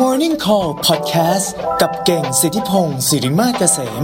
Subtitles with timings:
[0.00, 1.48] Morning Call Podcast
[1.80, 4.02] กับเก่งสิทธิพงศ์สิริมาเกษม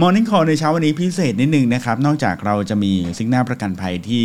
[0.00, 4.20] Morning Call ในเช้าวันนี้พิเศษนิดนึงนะครับ นอกจากเราจะมีซิกหน้าประกันภัยที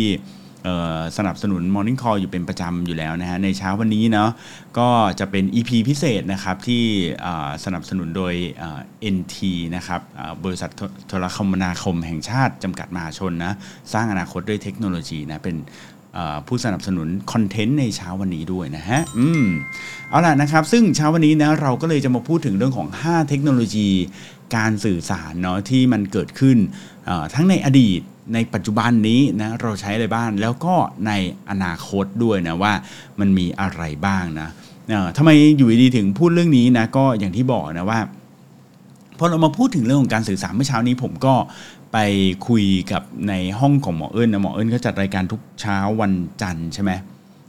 [1.16, 4.30] สนับสนุน Morning Call อยู่เป็นประจำอยู่แล้วนะฮะในเช้าวันนี้เนาะ
[4.78, 4.88] ก็
[5.20, 6.84] จะเป็น EP พิเศษนะครับที่
[7.64, 8.80] สนับสนุนโดยเอ่อ
[9.14, 9.36] NT
[9.76, 10.00] นะครับ
[10.44, 10.70] บริษัท
[11.08, 13.52] โทรคมนาคมแห่งชาติจำกัดมหาชนนะ
[13.92, 15.56] สร้างอนาคตด้วยเทคโนโลยีนะเป็น
[16.46, 19.44] ผู้สนับสนุนคอนเทนต์ในเช้าวันนี้ด้วยนะฮะ อืม
[20.10, 23.90] เอาล่ะนะครับ ซึ่งเช้าวันนี้นะเราก็เลยจะมาพูดถึงเรื่องของ 5 เทคโนโลยี
[24.56, 26.58] การสื่อสารเนาะที่มันเกิดขึ้น
[27.34, 28.00] ทั้งในอดีต
[28.34, 30.74] ในปัจจุบันนี้นะเราใช้อะไรบ้างแล้วก็
[31.06, 31.12] ใน
[31.50, 32.72] อนาคตด้วยนะว่า
[33.20, 34.48] มันมีอะไรบ้างนะ
[35.16, 38.00] ทำไมอยู่ดีๆถึงพูดเรื่องนี้นะก็อย่างที่บอกนะว่า
[39.18, 41.34] พอเรามาพูดถึงเรื่องของการสื่อสารเมื่อเช้านี้ผมก็
[41.92, 41.98] ไป
[42.48, 46.92] คุยกับในห้องของหมอเอิญนะหมอเอิญก็จัดรายการทุกเช้าวันจันทร์ใช่ไหม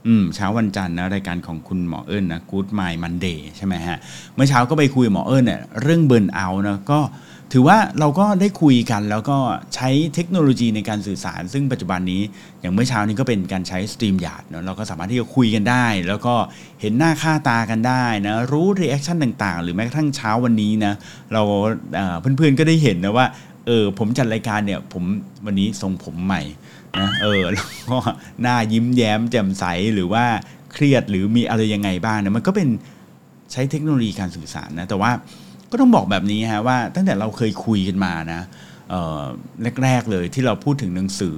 [0.08, 3.98] อืมเช้าวันจันทร์นะรายการของคุณหมอเอิญนะ Good My Monday ใช่ไหมฮะ
[4.36, 7.00] เมื่อเช้าก็ไปคุยกับหมอเอิญเนี่ยเรื่องเบิร์นเอานะก็
[7.54, 9.38] ถือว่าเราก็ได้คุยกันแล้วก็
[9.76, 12.22] ใช้เทคโนโลยีในการสื่อสาร ซึ่งปัจจุบันนี้
[12.62, 16.36] อย่างเมื่อเช้านี้ก็เป็นการใช้ StreamYard เนาะเราก็สามารถที่จะคุยกันได้ แล้วก็
[16.82, 20.94] เห็นหน้าค่าตากันได้นะรู้ reaction ต่างๆ หรือแม้กระทั่งเช้าวันนี้นะ
[21.34, 21.42] เรา
[21.96, 23.26] เอ่อเพื่อนๆก็ได้เห็นนะว่า
[23.68, 25.04] เออผมจัดรายการเนี่ยผม
[25.46, 26.42] วันนี้ทรงผมใหม่
[27.00, 27.98] นะเออแล้วก็
[28.42, 30.26] หน้ายิ้มแย้มแจ่มใสหรือว่า
[30.74, 32.70] เครียดหรือมีอะไรยังไงบ้างนะมันก็เป็น
[33.52, 35.12] ใช้เทคโนโลยีการสื่อสารนะแต่ว่า
[35.72, 38.42] ก็ต้องบอกแบบนี้ฮะว่าตั้งแต่เราเคยคุยกันมานะ
[39.84, 41.38] แรกๆเลยที่เราพูดถึงหนังสือ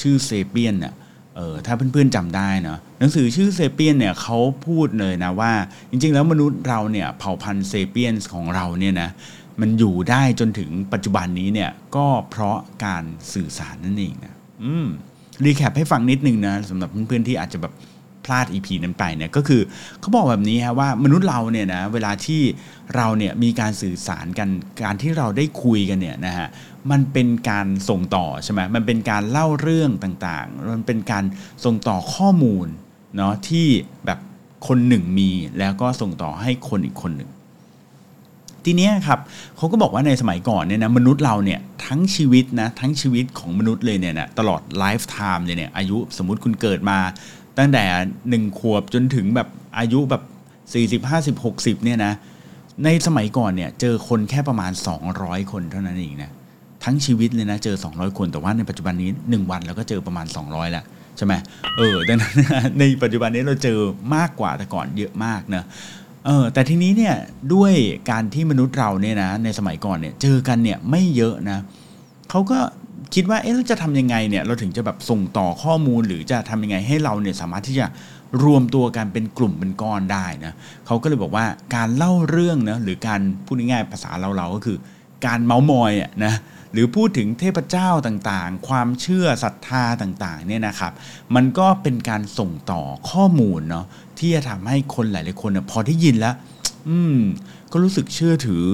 [0.00, 0.94] ชื่อเซเปียนเนี่ย
[1.36, 5.52] เออถ้าเพื่อนๆจำได้นะหนังสือชื่อเซเปียนเนี่ยเขาพูดเลยนะว่า
[5.90, 9.10] จริงๆ แล้วมนุษย์เราเนี่ยเผ่าพันธุ์เซเปียนของเราเนี่ยนะ
[9.60, 14.86] มันอยู่ได้จนถึงปัจจุบันนี้เนี่ยก็เพราะการสื่อสารนั่นเองนะอืม
[15.44, 17.72] รีแคปให้ฟังนิดนึงนะสำหรับเพื่อนๆที่อาจจะแบบ
[18.28, 19.62] พลาด EP นั้นไปเนี่ยก็คือ
[20.00, 22.42] เขาบอกแบบนี้ฮะว่ามนุษย์เราเนี่ยนะเวลาที่
[22.96, 24.48] เราเนี่ยมีการสื่อสารกัน
[24.84, 26.48] การที่เราได้คุยกันเนี่ยนะฮะ
[26.90, 31.24] มันเป็นการส่งต่อใช่ไหมมันเป็นการเล่าเรื่องต่างๆ มันเป็นการ
[31.64, 32.66] ส่งต่อข้อมูล
[33.16, 33.66] เนาะที่
[34.06, 34.18] แบบ
[34.66, 37.30] คนหนึ่งมีแล้วก็ส่งต่อให้คนอีกคนหนึ่ง
[38.64, 39.20] ทีนี้ครับ
[39.56, 46.98] เขาก็บอกว่าในสมัยก่อนเนี่ยนะมนุษย์เราเนี่ยทั้งชีวิตนะทั้งชีวิตของมนุษย์เลยเนี่ยนะตลอด lifetime เลยเนี่ยอายุสมมุติคุณเกิดมา
[47.58, 47.84] ตั้งแต่
[48.30, 49.48] หนึ่งขวบจนถึงแบบ
[49.78, 50.22] อายุแบบ
[51.02, 52.12] 40 50 60เนี่ยนะ
[52.84, 54.72] ในสมัยก่อนเนี่ยเจอคนแค่ประมาณ
[55.10, 56.32] 200 คนเท่านั้นเองนะ
[56.84, 60.84] ทั้งชีวิตเลยนะเจอ 200 คนแต่ว่าในปัจจุบันนี้ 1 วันเราก็เจอประมาณ 200แล้ว
[61.16, 61.34] ใช่ไหม
[61.78, 62.34] เออดังนั้น
[62.78, 63.78] ในปัจจุบันนี้เราเจอ
[64.14, 65.64] มากกว่าแต่ก่อนเยอะมากนะ
[66.26, 67.14] เออแต่ทีนี้เนี่ย
[67.54, 67.72] ด้วย
[68.10, 71.58] การที่มนุษย์เราเนี่ยนะในสมัยก่อนเนี่ยเจอกันเนี่ยไม่เยอะนะ
[72.30, 72.58] เขาก็
[73.14, 77.86] คิดว่าเอ๊ะเราจะทำยังไงเนี่ยเราถึงจะแบบส่งต่อข้อมูลหรือจะทำยังไงให้เราเนี่ยสามารถที่จะ
[78.44, 80.52] รวมตัวกันเป็นกลุ่มเป็นก้อนได้นะ
[80.86, 84.78] เขาก็เลยบอกว่าการเล่าเรื่องนะหรือการพูดง่ายๆภาษาเราเราๆก็คือ
[85.26, 86.34] การเมาส์มอยอะนะ
[86.72, 90.92] หรือพูดถึงเทพเจ้าต่างๆ ความเชื่อศรัทธาต่างๆเนี่ยนะครับ
[91.34, 93.86] มันก็เป็นการส่งต่อข้อมูลเนาะ
[94.18, 96.34] ที่จะทำให้คนหลายๆคนนี่ยพอได้ยินแล้ว
[96.88, 97.18] อืม
[97.72, 98.64] ก็รู้สึกเชื่อถือ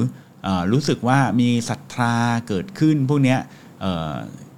[0.47, 2.15] อรู้สึกว่ามีศรัทธา
[2.49, 3.39] เกิดขึ้นพวกเนี้ย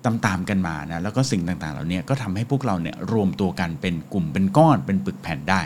[0.05, 5.61] ตามๆกันมานะแล้วก็สิ่งต่างๆเหล่านี้ก็ทำให้พวกเราเนี่ยรวมตัวกันเป็นกลุ่มเป็นก้อนเป็นปึกแผ่นได้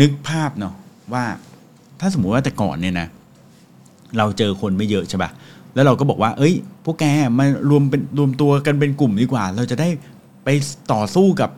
[0.00, 0.74] นึกภาพเนาะ
[1.12, 1.24] ว่า
[2.00, 3.08] ถ้าสมมุติว่าแต่ก่อนเนี่ยนะ
[4.18, 5.30] เราเจอคนไม่เยอะใช่ปะ
[5.74, 6.54] แล้วเราก็บอกว่า เอ้ย
[6.84, 7.04] พวกแก
[7.38, 9.88] มารวมเป็นรวมตัวกันเป็นกลุ่มดีกว่า เราจะได้
[10.44, 10.48] ไป
[10.92, 11.50] ต่อสู้กับ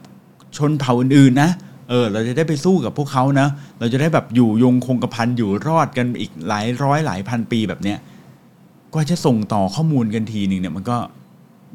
[0.56, 1.50] ชนเผ่าอื่นๆนะ
[1.90, 7.98] เออ เราจะได้ไปสู้กับพวกเขานะ เราจะได้แบบอยู่ยงคงกระพันอยู่รอดกันอีกหลายร้อยหลายพันปีแบบเนี้ย
[8.92, 10.96] กว่าจะส่งต่อข้อมูลกันทีหนึ่งเนี่ยมันก็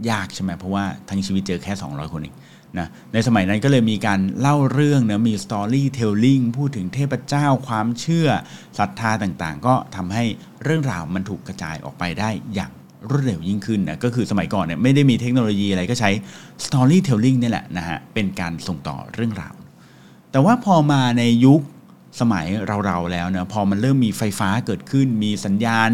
[0.10, 2.36] ยากใช่ไหมเพราะว่าทั้งชีวิตเจอแค่ 200 คนเอง
[2.80, 8.28] นะในสมัยนั้นก็เลยมีการเล่าเรื่องนะมี storytelling พูดถึงเทพเจ้าความเชื่อ
[8.80, 10.24] ศรัทธาต่างๆ ก็ทำให้
[10.64, 12.72] เรื่องราวมันถูกกระจายออกไปได้อย่าง
[13.10, 16.12] รวดเร็วยิ่งขึ้นนะก็คือสมัยก่อนเนี่ยไม่ได้มีเทคโนโลยีอะไรก็ใช้
[16.66, 19.54] storytelling นี่แหละนะฮะเป็นการส่งต่อเรื่องราว
[20.32, 21.62] แต่ว่าพอมาในยุค
[22.22, 22.46] สมัย
[22.86, 25.90] เราๆแล้วนะพอมันเริ่มมีไฟฟ้าเกิดขึ้นมีสัญญาณ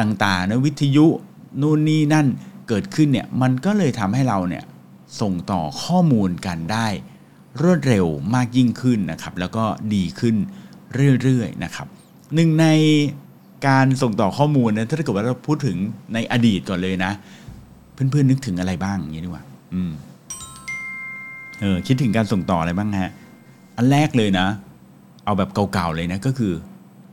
[0.00, 1.06] ต่างๆนะวิทยุ
[1.60, 2.26] นู่นนี่นั่น
[2.70, 4.64] เกิดขึ้นเนี่ยมันก็เลยทำให้เราเนี่ย
[5.20, 6.86] ส่งต่อข้อมูลกันได้
[7.62, 9.64] รวดเร็วมากยิ่งขึ้นนะครับ แล้วก็
[9.94, 10.36] ดีขึ้น
[11.22, 11.86] เรื่อยๆนะครับ
[12.34, 12.66] หนึ่งใน
[13.66, 15.76] การส่งต่อข้อมูลนะถ้าเกิดว่าเราพูดถึง
[16.14, 17.12] ในอดีตก่อนเลยนะ
[17.92, 19.44] เพื่อนๆนึกถึงอะไรบ้างอย่างนี้ดีกว่า
[19.74, 19.92] อืม
[21.60, 23.12] เออคิดถึงการส่งต่ออะไรบ้างฮะ
[23.76, 24.46] อันแรกเลยนะ
[25.24, 26.52] เอาแบบเก่าๆเลยนะก็คือ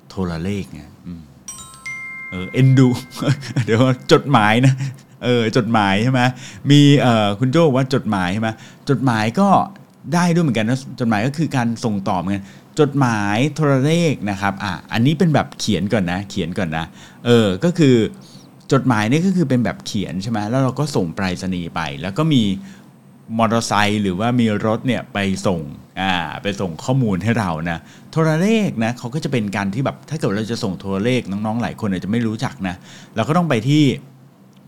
[0.09, 0.81] โทรเลขไง
[2.29, 2.87] เออเอ็นดู
[3.65, 3.79] เดี๋ยว
[4.11, 4.73] จดหมายนะ
[5.23, 6.21] เออจดหมายใช่ไหม
[6.71, 8.49] มีเอ่อคุณโจบอกว่าจดหมายใช่ไหม
[8.89, 9.49] จดหมายก็
[10.13, 12.45] ได้ด้วยเหมือนกันนะจดหมายก็คือการส่งต่อเหมือนกัน
[12.79, 16.85] จดหมายโทรเลขนะครับอะอันนี้เป็นแบบเขียนก่อนนะ เขียนก่อนนะ
[17.25, 17.95] เออก็คือ
[18.71, 22.43] จดหมายนี่ก็คือเป็นแบบเขียนใช่ไหมแล้วเราก็ส่งไปรษณีย์ไป แล้วก็มี
[23.37, 25.17] มอเตอร์ไซค์หรือว่ามีรถเนี่ยไป
[25.47, 25.59] ส่ง
[26.01, 27.79] อ่าไปส่งข้อมูลให้เรานะ
[28.11, 32.75] โทรเลขนะเขาก็จะเป็นการที่แบบถ้าเกิดเราจะส่งโทรเลขน้องๆ หลายคนอาจจะไม่รู้จักนะ
[33.15, 33.83] เราก็ต้องไปที่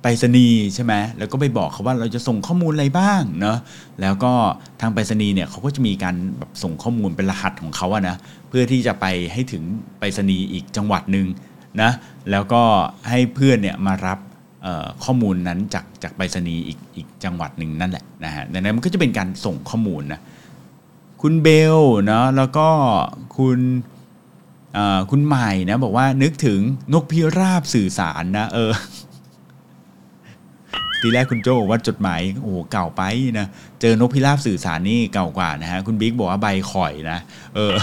[0.01, 3.57] ไปรษณีย์ใช่ไหมแล้วก็ไปบอกเขาว่าเราจะส่งข้อมูลอะไรบ้างเนาะ
[4.01, 4.33] แล้วก็
[4.81, 8.15] ทางไปรษณีย์เนี่ยเขาก็จะมีการแบบส่งข้อมูลเป็นรหัสของเขาอะนะ
[8.49, 9.63] เพื่อที่จะไปให้ถึง
[9.99, 11.27] ไปรษณีย์อีกจังหวัดหนึ่ง
[11.81, 11.91] นะ
[12.31, 12.61] แล้วก็
[13.09, 14.19] ให้เพื่อนเนี่ยมารับ
[15.03, 20.21] ข้อมูลนั้นจากจากไปรษณีย์อีกอีกจังหวัดหนึ่งนั่นแหละนะฮะดังนั้นมันก็จะเป็นการส่งข้อมูลนะ
[21.21, 21.47] คุณเบ
[21.77, 22.67] ลเนาะแล้วก็
[23.37, 23.59] คุณ
[25.11, 26.59] คุณใหม่นะบอกว่านึกถึง
[26.93, 28.71] นกพิราบสื่อสารนะเออ
[31.01, 33.01] ทีแรกคุณโจบอกว่าจดหมายโอ้เก่าไป
[33.39, 33.47] นะ
[33.81, 37.19] เจอนกพิราบสื่อสารนี่เก่ากว่านะฮะคุณบิ๊กบอกว่าใบข่อยนะ
[37.55, 37.73] เออ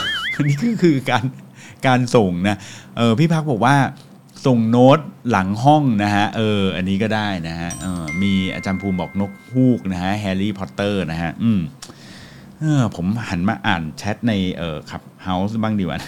[0.43, 1.25] นี่ก็คือการ
[1.87, 2.57] การส่งนะ
[2.97, 3.77] เออพี่พักบอกว่า
[4.47, 4.99] ส่งโน้ต
[5.31, 11.61] หลังห้องนะฮะเอออันนี้ก็ได้นะฮะเออมีอาจารย์ภูมิบอกนกฮูกนะฮะแฮร์รี่พอตเตอร์นะฮะอืม
[12.61, 15.99] เออผมหันมาอ่านแชทในเออ Clubhouse บ้างดีกว่า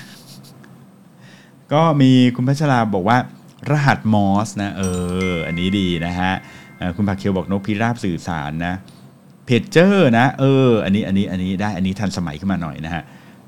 [1.73, 3.19] ก็มีคุณพัชราบอกว่า
[3.71, 4.83] รหัสมอร์สนะเอ
[5.33, 6.33] ออันนี้ดีนะฮะ
[6.97, 8.75] คุณผักเคียวบอกนกพิราบสื่อสารนะ
[9.47, 13.03] เพจเจอร์นะเอออันนี้อันนี้อันนี้ได้อันนี้ทันสมัยขึ้นมาหน่อยนะฮะ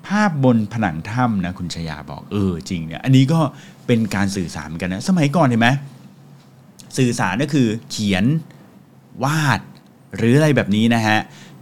[0.06, 3.40] ภาพบนผนังถ้ำนะคุณชยาบอกเออจริงเนี่ยอันนี้ก็
[3.86, 5.68] เป็นการสื่อสารกันนะสมัยก่อนเห็นไหม
[6.98, 8.24] สื่อสารก็คือเขียน
[9.24, 9.60] วาด
[10.16, 11.18] หรืออะไรแบบนี้นะฮะ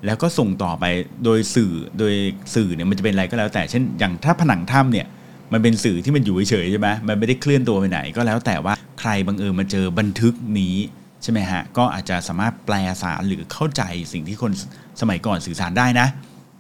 [0.07, 0.85] แล้วก็ส่งต่อไป
[1.25, 2.15] โดยสื่อโดย
[2.55, 5.07] สื่อเนี่ยมันจะเป็นอะไรก็แล้วแต่เช่นอย่างถ้าผนังถ้ำเนี่ย
[5.53, 10.77] มันเป็นสื่อที่มันอยู่เฉยใช่ไหมมันไม่ได้เคลื่อนตัวไปไหนก็แล้วแต่ว่าใครบังเอิญมาเจอบันทึกนี้
[11.23, 13.83] ใช่ไหมฮะ ก็อาจจะสามารถแปลสารหรือเข้าใจ
[14.13, 14.53] สิ่งที่คน
[15.01, 16.07] สมัยก่อนสื่อสารได้นะ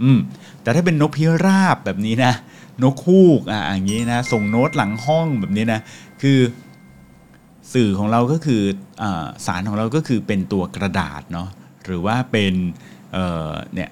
[0.03, 0.19] อืม
[0.63, 2.33] แต่ถ้าเป็นนกพิราบแบบนี้นะ
[2.83, 5.81] นกคูกอะอย่างนี้นะ ส่งโน้ตหลังห้องแบบนี้นะ
[6.23, 6.39] คือ
[7.75, 8.63] สื่อของเราก็คือ
[9.03, 9.05] อ
[9.47, 11.49] สารของเราก็คือเป็นตัวกระดาษเนาะ
[11.87, 12.55] หรือว่าเป็น
[13.13, 13.91] เเนี่ย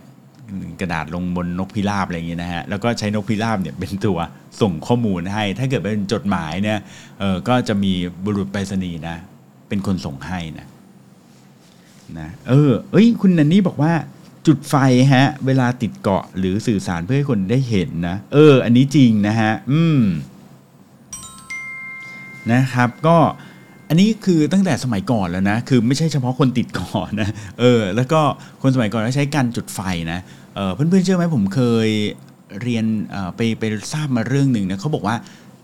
[0.81, 4.19] กระดาษลงบนนกพิราบอะไรอย่างเงี้ยนะฮะ แล้วก็ใช้นกพิราบเนี่ยเป็นตัว
[4.61, 6.79] ส่งข้อมูลให้ ถ้าเกิดเป็นจดหมายเนี่ย
[7.49, 7.93] ก็จะมี
[8.25, 9.17] บุรุษไปรษณีย์นะ
[9.69, 10.67] เป็นคนส่งให้นะ
[12.19, 13.93] นะเออ เอ้ย คุณนันนี่บอกว่า
[14.47, 14.75] จุดไฟ
[15.15, 20.03] ฮะ เวลาติดเกาะหรือสื่อสารเพื่อให้คนได้เห็นนะ เออ อันนี้จริงนะฮะ อืม
[22.53, 23.17] นะครับ ก็
[23.89, 27.31] อันนี้คือตั้งแต่สมัยก่อนแล้วนะ คือไม่ใช่เฉพาะคนติดก่อนนะ
[27.61, 28.21] เออ แล้วก็
[28.63, 29.81] คนสมัยก่อนก็ใช้การจุดไฟ
[30.13, 30.21] นะ
[30.55, 31.89] เออเพื่อนๆเชื่อไหมผมเคย
[32.63, 32.85] เรียน
[33.37, 35.17] ไปไปทราบมาเรื่องหนึ่งนะเขาบอกว่า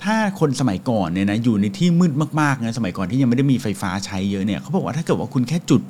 [0.04, 5.82] ถ้าคนสมัยก่อนเนี่ยนะอยู่ในที่มืดมากๆนะสมัยก่อนที่ยังไม่ได้มีไฟฟ้าใช้เยอะเนี่ยเขาบอกว่าถ้าเกิดว่าคุณแค่จุด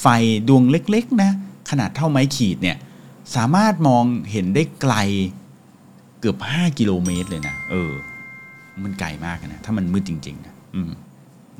[0.00, 0.06] ไฟ
[0.48, 1.30] ดวงเล็กๆนะ
[1.70, 2.76] ขนาดเท่าไม้ขีดเนี่ย
[3.36, 4.94] สามารถมองเห็นได้ไกล
[6.20, 7.92] เกือบ 5 กิโลเมตรเลยนะเออ
[8.84, 10.90] มันไกลมากนะถ้ามันมืดจริง ๆ นะอืม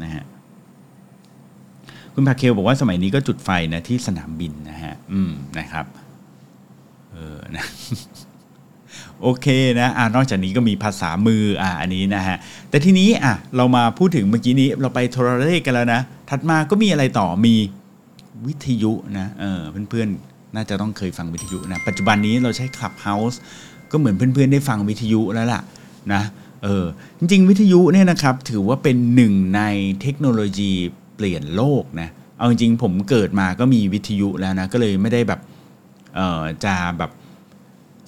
[0.02, 0.24] นะฮะ
[2.14, 5.86] คุณพาเคลบอกว่าสมัยนี้ก็จุดไฟนะที่สนามบินนะฮะ อืมนะครับ
[7.12, 7.64] เออนะ
[9.22, 9.46] โอเค
[9.80, 12.36] นะอ่านอกจากนี้ก็มีภาษามืออ่าอันนี้นะฮะ
[12.70, 17.54] แต่ทีนี้อะเรามาพูดถึงเมื่อกี้นี้เราไปโทรเลขกันแล้วนะถัดมาก็มีอะไรต่อมี
[18.46, 23.36] วิทยุนะเออเพื่อนๆน่าจะต้องเคยฟังวิทยุนะปัจจุบันนี้เราใช้ Clubhouse
[23.90, 25.60] ก็เหมือนเพื่อนๆได้ฟังวิทยุแล้วล่ะ
[26.12, 26.22] นะ
[26.64, 26.84] เออ
[27.18, 29.62] จริงๆ วิทยุเนี่ยนะครับถือว่าเป็นหนึ่งใน
[30.00, 30.72] เทคโนโลยี
[31.16, 35.40] เปลี่ยนโลกนะเอาจริงๆผมเกิดมาก็มีวิทยุแล้วนะก็เลยไม่ได้แบบ
[36.16, 37.10] เออจะแบบ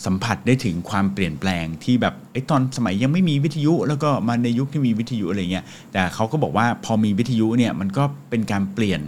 [0.06, 9.00] สัมผัสได้ถึงความเปลี่ยนแปลงที่แบบไอ้ตอนสมัยยังไม่มีวิทยุ แล้วก็มาในยุคที่มีวิทยุอะไรเงี้ยแต่เขาก็บอกว่าพอมีวิทยุเนี่ยมันก็เป็นการเปลี่ยน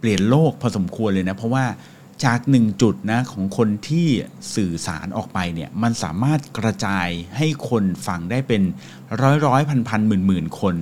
[0.00, 1.64] เปลี่ยนโลกพอสมควรเลยนะ เพราะว่า
[2.24, 4.08] จากหนึ่งจุดนะของคนที่
[4.54, 8.62] สื่อสารออกไปเนี่ยมันสามารถกระจายให้คนฟังได้เป็น
[9.22, 10.76] ร้อยร้อยพันพันหมื่นหมื่นคน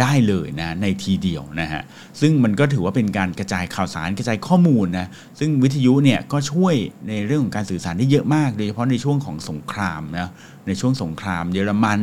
[0.00, 1.82] ได้เลยนะในทีเดียวนะฮะ
[2.20, 5.06] ซึ่งมันก็ถือว่าเป็นการกระจายข่าวสารกระจายข้อมูลนะ
[5.38, 6.74] ซึ่งวิทยุเนี่ยก็ช่วย
[7.08, 10.28] ในเรื่องของการสื่อสารได้เยอะมาก โดยเฉพาะในช่วงของสงครามนะ
[10.66, 12.00] ในช่วงสงครามเยอรมัน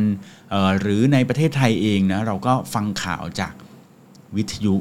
[0.80, 3.52] หรือในประเทศไทยเองนะเราก็ฟังข่าวจาก
[4.36, 4.74] วิทยุ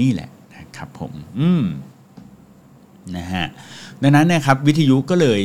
[0.00, 1.64] นี่แหละนะครับผมอืม
[3.16, 3.46] นะฮะ
[4.02, 5.40] ดังนั้นนะครับวิทยุก็เลย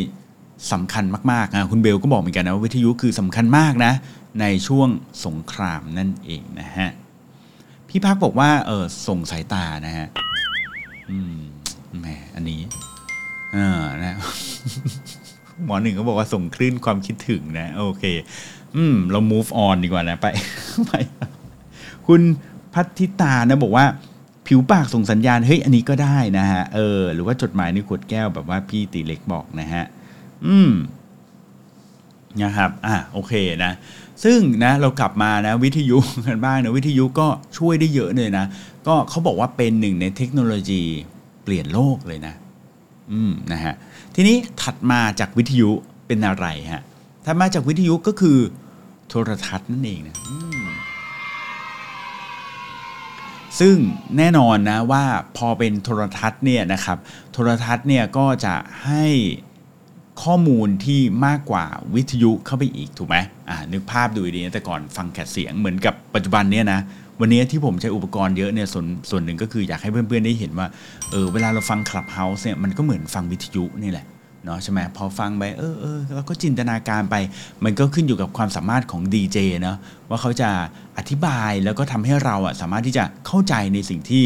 [0.73, 3.93] สำคัญมากๆนะคุณเบลก็บอกเหมือนกันนะว่าวิทยุคือสำคัญมากนะ
[4.39, 4.89] ในช่วง
[5.25, 6.89] สงครามนั่นเองนะฮะ
[7.87, 10.07] พี่พักบอกว่าเออส่งสายตานะฮะ
[11.11, 11.37] อืม
[11.99, 12.61] แหมอันนี้
[13.53, 14.15] เออนะ
[15.63, 18.03] หมอหนึ่งก็บอกว่าส่งคลื่นความคิดถึงนะ โอเค
[18.75, 20.27] อืม เรา move on ดีกว่านะ ไป
[20.85, 20.91] ไป
[22.07, 22.21] คุณ
[22.73, 23.85] พัทธิตานะบอกว่า
[24.47, 29.83] ผิวปากส่งสัญญาณ เฮ้ย อันนี้ก็ได้นะฮะ เออ หรือว่าจดหมายในขวดแก้วแบบว่าพี่ตีเล็กบอกนะฮะ
[30.47, 30.71] อืม
[32.41, 33.33] นะครับ อะ โอเค
[33.65, 33.71] นะ
[34.23, 37.27] ซึ่งนะเรากลับมานะวิทยุกันบ้างนะวิทยุก็
[37.57, 38.45] ช่วยได้เยอะเลยนะ
[38.87, 40.83] ก็เขาบอกว่าเป็นหนึ่งในเทคโนโลยี
[41.43, 42.33] เปลี่ยนโลกเลยนะ
[43.11, 43.73] อืมนะฮะ
[44.15, 45.69] ทีนี้ถัดมาจากวิทยุ
[46.07, 46.83] เป็นอะไรฮะ
[47.25, 48.37] ถัดมาจากวิทยุก็คือ
[49.09, 50.17] โทรทัศน์นั่นเองนะ
[53.59, 53.75] ซึ่ง
[54.17, 55.03] แน่นอนนะว่า
[55.37, 56.97] พอเป็นโทรทัศน์เนี่ยนะครับ
[57.33, 58.55] โทรทัศน์เนี่ยก็จะ
[58.85, 59.05] ให้
[60.23, 61.65] ข้อมูลที่มากกว่า
[61.95, 63.17] วิทยุเข้าไปอีกถูกไหม
[63.49, 66.79] อ่านึกภาพดูดีนะแต่ก่อนฟังแค่เสียงเหมือนกับปัจจุบันเนี่ยนะ
[67.21, 70.67] วันนี้ที่ผมใช้อุปกรณ์เยอะเนี่ยส่วนส่วนหนึ่งก็คืออยากให้เพื่อนๆได้เห็นว่า
[71.11, 74.05] เออเวลาเราฟังคลับเฮาส์เนี่ยมันก็เหมือนฟังวิทยุนี่แหละ
[74.45, 77.15] เนาะใช่ไหมพอฟังไปเออเออแล้วก็จินตนาการไป
[77.63, 79.77] มันก็ขึ้นอยู่กับความสามารถของดีเจเนาะ
[80.09, 80.49] ว่าเขาจะ
[80.97, 84.23] อธิบายแล้วก็ทำให้เราอะสามารถที่จะเข้าใจในสิ่งที่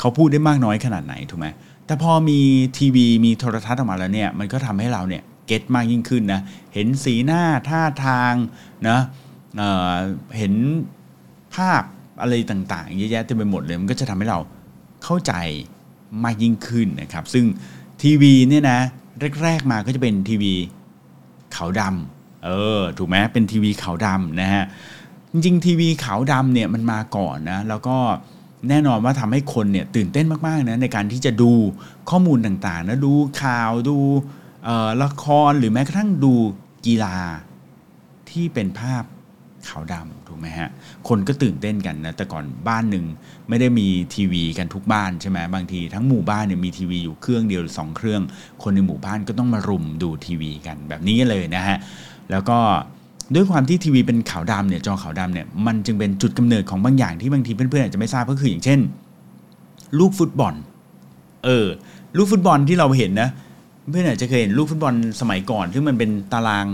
[0.00, 1.46] เขาพูดได้มากน้อยขนาดไหนถูกไหม
[1.86, 2.40] แต่พอมี
[2.78, 6.40] ทีวีมีโทรทัศน์ออกมาแล้วเนี่ยมันก็ทำให้เราเนี่ยเก็ตมากยิ่งขึ้นนะ
[6.74, 8.34] เห็นสีหน้าท่าทาง
[8.88, 8.98] นะ
[9.56, 10.54] เเห็น
[11.54, 11.82] ภาพ
[12.20, 14.38] อะไรต่างๆเยอะแยะเต็มไปหมดเลยมันก็จะทำให้เรา
[15.04, 15.32] เข้าใจ
[16.24, 17.44] มากยิ่งขึ้นนะครับ ซึ่ง
[18.02, 18.80] ทีวีเนี่ยนะ
[19.42, 20.52] แรกๆมาก็จะเป็นทีวี
[21.56, 24.64] ขาวดำเออถูกไหมเป็นทีวีขาวดำนะฮะ
[25.32, 27.96] จริงๆทีวีขาวดำเนี่ยมันมาก่อนนะแล้วก็
[28.70, 31.52] แน่นอนว่าทำให้คนเนี่ยตื่นเต้นมากๆนะในการที่จะดู
[32.10, 33.96] ข้อมูลต่างๆนะดูข่าวดู
[35.02, 36.32] ละครหรือแม้กระทั่งดู
[36.86, 37.18] กีฬา
[38.30, 39.04] ที่เป็นภาพ
[39.68, 40.68] ขาวดำถูกไหมฮะ
[41.08, 43.04] คนก็ตื่นเต้นกันนะ แต่ก่อนบ้านหนึ่ง
[43.48, 48.22] ไม่ได้มีทีวีกันทุกบ้านใช่ไหมบางทีทั้งหมู่บ้านเนี่ยมีทีวีอยู่เครื่องเดียวหรือสองเครื่อง
[48.62, 51.78] คนในหมู่บ้านก็ต้องมารุมดูทีวีกันแบบนี้เลยนะฮะ
[52.30, 52.58] แล้วก็
[53.34, 58.80] ด้วยความที่ทีวีเป็นขาวดำเนี่ยจอขาวดำเนี่ยมันจึงเป็นจุดกำเนิดของบางอย่างที่บางทีเพื่อนๆอาจจะไม่ทราบก็คืออย่างเช่น
[59.98, 60.54] ลูกฟุตบอล
[61.44, 61.66] เออ
[62.16, 63.28] ลูกฟุตบอลที่เราเห็นนะ
[63.90, 66.66] เพื่อนอาจจะเคยเห็นลูกฟุตบอลสมัยก่อนที่มันเป็นตาราง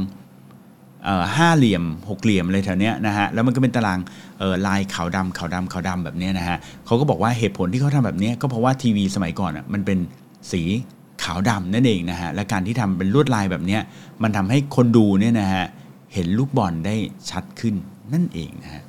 [1.04, 3.98] เอ่อห้าเหลี่ยมหกเหลี่ยมอะไรแถวเนี้ยนะฮะแล้วมันก็เป็นตาราง
[4.38, 9.98] เอ่อลายขาวดำขาวดำขาวดำแบบเนี้ยนะฮะเขาก็บอกว่าเหตุผลที่เขาทำแบบเนี้ยก็เพราะว่าทีวีสมัยก่อนอะมันเป็น
[10.52, 10.62] สี
[11.22, 13.80] ขาวดำนั่นเองนะฮะและการที่ทำเป็นลวดลายแบบเนี้ย
[14.22, 15.66] มันทำให้คนดูเนี่ยนะฮะ
[16.12, 16.96] เห็นลูกบอลได้
[17.30, 17.74] ชัดขึ้น
[18.12, 18.82] นั่นเองนะฮะ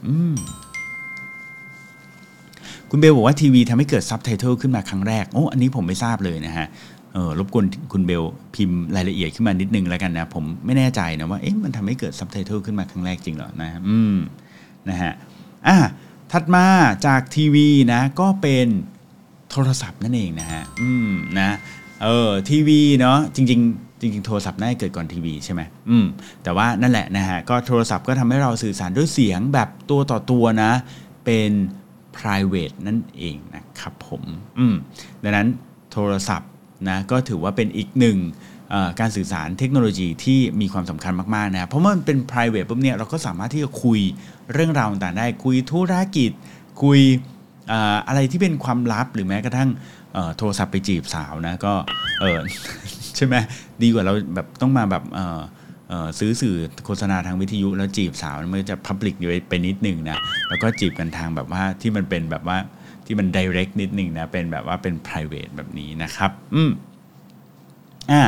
[2.89, 6.67] คุณเบลบอกว่าทีวีทำให้เกิดซับไตเติลขึ้นมาครั้งแรก โอ้อันนี้ผมไม่ทราบเลยนะฮะ
[7.13, 8.23] เออรบกวนคุณเบล
[8.55, 14.15] พิมพ์รายละเอียดขึ้นมานิดนึงแล้วกันนะ ผมไม่แน่ใจนะว่าเอ๊ะมันทำให้เกิดซับไตเติลขึ้นมาครั้งแรกจริงเหรอนะอืม
[14.89, 15.11] นะฮะ
[15.67, 15.77] อะ
[16.31, 16.65] ถัดมา
[17.05, 18.67] จากทีวีนะก็เป็น
[19.51, 21.09] โทรศัพท์นั่นเองนะฮะอืม
[21.39, 21.49] นะ
[22.03, 26.05] เออทีวีเนาะจริง ๆ จริงๆ โทรศัพท์น่าจะเกิดก่อนทีวีใช่ไหมอืม
[26.43, 30.71] แต่ว่านั่นแหละนะฮะ ก็โทรศัพท์ก็ทำให้เราสื่อสารด้วยเสียงแบบตัวต่อตัวนะ
[31.25, 31.51] เป็น
[32.17, 34.23] private นั่นเองนะครับผม
[34.59, 34.75] อืม
[35.23, 35.47] ดังนั้น
[35.91, 36.49] โทรศัพท์
[36.89, 38.19] นะก็ถือว่าเป็นอีกหนึ่ง
[38.99, 43.99] การสื่อสารเทคโนโลยีที่มีความสำคัญมากๆนะ เพราะมันเป็น private ปุ๊บเนี่ยเราก็สามารถที่จะคุย
[44.53, 46.31] เรื่องราวต่างๆได้ คุยธุรกิจ
[46.83, 46.99] คุย
[48.07, 49.69] อะไรที่เป็นความลับหรือแม้กระทั่ง
[50.37, 51.73] โทรศัพท์ไปจีบสาวนะก็
[53.15, 53.35] ใช่ไหม
[53.81, 55.03] ดีกว่าเราแบบต้องมาแบบ
[56.19, 62.57] ซื้อสื่อโฆษณาทางวิทยุแล้วจีบสาวมันจะ public อยู่ไปนิดหนึ่งนะแล้วก็จีบกันทางแบบว่าที่มันเป็นแบบว่า
[63.05, 66.71] ที่มัน direct นิดหนึ่งนะเป็นแบบว่าเป็น private แบบนี้นะครับอืม
[68.11, 68.23] อ่า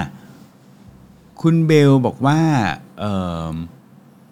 [1.41, 2.39] คุณเบลบอกว่า
[2.99, 3.13] เอ่
[3.51, 3.53] อ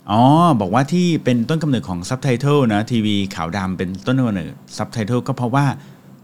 [0.09, 0.21] อ๋อ
[0.59, 5.65] บอกว่าที่เป็นต้นกำเนิดของซับไตเติลนะทีวีขาวดำเป็นต้นกำเนิดซับไตเติลก็เพราะว่า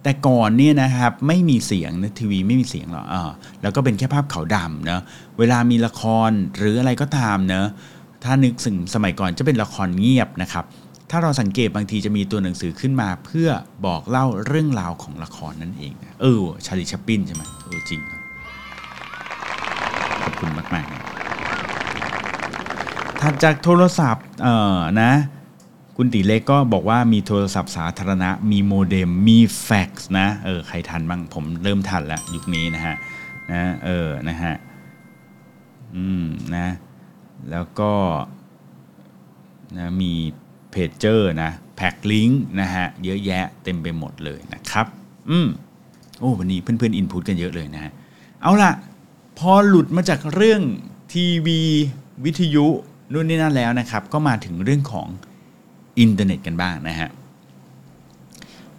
[0.03, 3.22] แต่ก่อนเนี่ยนะครับไม่มีเสียงนะทีวีไม่มีเสียงหรอกอ่า
[3.62, 5.01] แล้วก็เป็นแค่ภาพขาวดำเนะ
[5.39, 7.67] เวลามีละครหรืออะไรก็ตามเนะ
[8.24, 10.65] ถ้านึกถึงสมัยก่อนจะเป็นละครเงียบนะครับ
[11.12, 13.50] ถ้าเราสังเกตบางทีจะมีตัวหนังสือขึ้นมา เพื่อ
[13.86, 18.01] บอกเล่าเรื่องราวของละครนั่นเองนะเออชาลิชัปปินใช่ไหมเออจริง
[20.24, 21.06] ขอบคุณมากๆนะ
[23.21, 25.12] ถัดจากโทรศัพท์เอ่อนะ
[25.97, 32.95] คุณตีเล็กก็บอกว่ามีโทรศัพท์สาธารณะ มีโมเด็มมีแฟกซ์นะเออใครทันบ้างผมเริ่มทันแล้วยุคนี้นะฮะ
[33.51, 34.53] นะเออนะฮะ
[35.95, 36.67] อืมนะ
[37.51, 37.91] แล้วก็
[39.77, 40.13] นะมี
[40.71, 44.88] เพจเจอร์นะ PacLink นะฮะเยอะแยะเต็มไปหมดเลยนะครับ
[45.29, 45.47] อืม
[46.19, 47.91] โอ้วันนี้เพื่อนๆ input กันเยอะเลยนะฮะ
[48.41, 48.71] เอาล่ะ
[49.39, 50.62] พอหลุดมาจากเรื่อง
[51.13, 51.59] ทีวี
[52.25, 52.67] วิทยุ
[53.11, 55.07] นู่นนี่นั่นแล้วนะครับ ก็มาถึงเรื่องของ
[55.99, 57.09] อินเทอร์เน็ตกันบ้างนะฮะ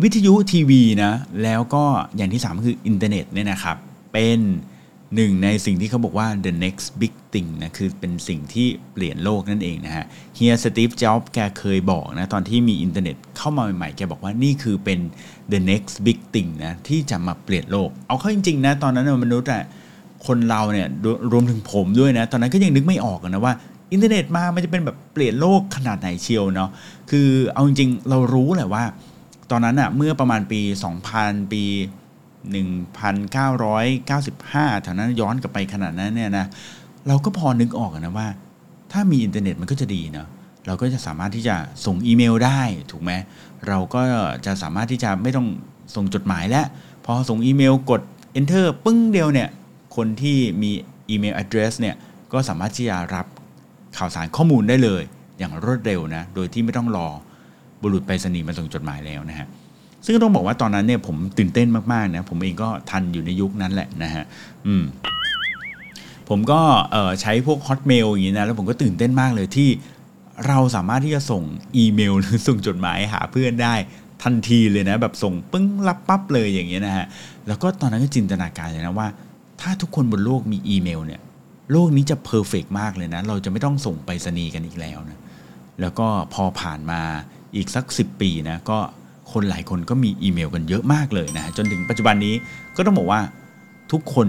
[0.02, 1.84] วิทยุทีวีนะแล้วก็
[2.16, 3.76] อย่างที่ 3 คืออินเทอร์เน็ตเนี่ยนะครับ
[4.12, 4.38] เป็น
[5.14, 10.04] หนึ่งในสิ่งที่เขาบอกว่า the next big thing นะคือเป็นสิ่งที่เปลี่ยนโลกนั่นเองนะฮะ
[10.34, 14.98] เฮียสตีฟจ็อบส์แกเคยบอกนะตอนที่มีอินเทอร์เน็ตเข้ามาใหม่ๆ แกบอกว่านี่คือเป็น
[15.52, 19.62] the next big thing นะที่จะมาเปลี่ยนโลก เอาเข้าจริงๆนะตอนนั้นมนุษย์อะ
[20.26, 20.88] คนเราเนี่ย
[21.32, 23.54] รวมถึงผมด้วยนะ ตอนนั้นก็ยังนึกไม่ออกนะว่า
[23.92, 26.70] อินเทอร์เน็ตมามันจะเป็นแบบเปลี่ยนโลกขนาดไหนเชียวเนาะ
[27.10, 28.84] คือเอาจริงๆ เรารู้แหละว่า
[29.50, 30.60] ตอนนั้นอะเมื่อประมาณปี
[31.06, 31.62] 2000 ปี
[32.42, 36.46] 1995แถวนั้นย้อนกลับไปขนาดนั้นเนี่ยนะ
[37.08, 38.28] เราก็พอนึกออกนะว่า
[38.92, 40.28] ถ้ามีอินเทอร์เน็ตมันก็จะดีเนาะ
[40.66, 43.12] เราก็จะสามารถที่จะส่งอีเมลได้ถูกไหม
[43.68, 44.02] เราก็
[44.46, 45.48] จะสามารถที่จะไม่ต้อง
[45.94, 46.66] ส่งจดหมายแล้ว
[47.04, 48.00] พอส่งอีเมลกด
[48.38, 49.48] enter ปึ้งเดียวเนี่ย
[49.96, 50.70] คนที่มี
[51.10, 51.96] อีเมล address เนี่ย
[52.32, 53.26] ก็สามารถที่จะรับ
[53.98, 55.02] ข่าวสารข้อมูลได้เลย
[55.38, 57.08] อย่างรวดเร็วนะโดยที่ไม่ต้องรอ
[57.82, 59.46] บุรุษไปรษณีย์มาส่งจดหมายแล้วนะฮะ
[60.04, 64.24] ซึ่งต้องบอกว่าตอนนั้นเนี่ยผมตื่นเต้นมากๆนะผมเองก็ทันอยู่ในยุคนั้นแหละนะฮะ
[64.66, 64.84] อืม
[66.28, 66.60] ผมก็
[67.20, 69.68] ใช้พวก Hotmail อย่างนี้นะแล้วผมก็ตื่นเต้นมากเลยที่
[70.46, 71.42] เราสามารถที่จะส่ง
[71.76, 73.74] อีเมลหรือส่งจดหมายหาเพื่อนได้
[74.22, 77.06] ทันทีเลยนะ แบบส่งปึ้งรับปั๊บเลยอย่างเงี้ยนะฮะ
[77.46, 79.08] แล้วก็ตอนนั้นก็จินตนาการเลยนะว่า
[79.60, 81.20] ถ้าทุกคนบนโลกมีอีเมลเนี่ย
[81.72, 85.18] โลกนี้จะ perfect มากเลยนะ เราจะไม่ต้องส่งไปรษณีย์กันอีกแล้วนะ
[85.80, 87.00] แล้วก็พอผ่านมา
[87.56, 88.78] อีกสัก 10 ปีนะ ก็
[89.32, 92.34] คนหลายคนก็มีอีเมลกันเยอะมากเลยนะ จนถึงปัจจุบันนี้
[92.76, 93.20] ก็ต้องบอกว่า
[93.92, 94.28] ทุกคน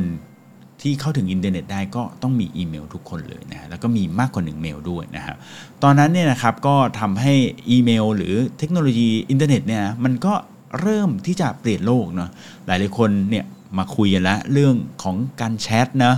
[0.82, 5.38] ที่เข้าถึงอินเทอร์เน็ตได้ก็ต้องมีอีเมลทุกคนเลยนะแล้วก็มีมากกว่า 1 เมลด้วยนะครับ
[5.84, 7.34] ตอนนั้นเนี่ยนะครับก็ทำให้
[7.70, 10.34] อีเมล หรือเทคโนโลยีอินเทอร์เน็ตเนี่ยมันก็
[10.82, 12.30] เริ่มที่จะเปลี่ยนโลกเนาะ
[12.66, 13.46] หลายหลายคนเนี่ย
[13.78, 16.16] มาคุยกันแล้วเรื่องของการแชทนะ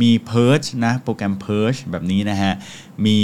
[0.00, 2.52] มี Purge นะ โปรแกรม Purge แบบนี้นะฮะ
[3.06, 3.18] มี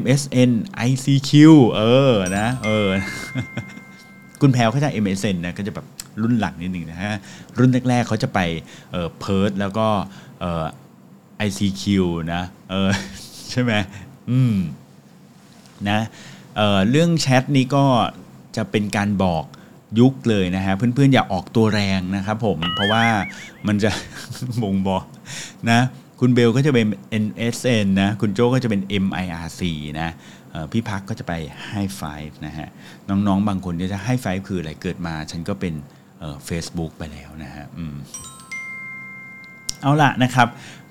[0.00, 0.50] MSN
[0.88, 1.32] ICQ
[1.76, 2.88] เออ นะ เออ
[4.40, 5.86] คุณแพลวเขาจะ MSN นะ ก็จะแบบ
[6.22, 7.14] รุ่นหลังนิดหนึ่งนะฮะ
[7.58, 8.40] รุ่นแรก ๆเขาจะไป
[8.92, 9.88] เออเพิร์ดแล้วก็
[10.40, 10.64] เออ
[11.46, 11.84] ICQ
[12.34, 12.90] นะ เออ
[13.50, 13.72] ใช่ไหม
[14.30, 14.56] อืม
[15.88, 16.00] นะ
[16.56, 17.84] เออเรื่องแชทนี้ก็
[18.56, 19.44] จะเป็นการบอก
[20.00, 23.04] ยุคเลยนะฮะเพื่อนๆอย่าออกตัวแรงนะครับผมเพราะว่า
[23.66, 23.90] มันจะ
[24.62, 25.04] บ่งบอก
[25.70, 25.80] นะ
[26.26, 26.86] คุณเบลก็จะเป็น
[27.24, 29.62] NSN นะ คุณโจก็จะเป็น MIRC
[30.00, 30.10] นะ
[30.72, 31.32] พี่พักก็จะไป
[31.70, 32.68] High Five นะฮะ
[33.08, 35.74] น้องๆ บางคนจะ High Five คืออะไรเกิดมาฉันก็เป็น
[36.46, 37.96] เฟซบุ๊กไปแล้วนะฮะอืม
[39.82, 40.48] เอาละนะครับ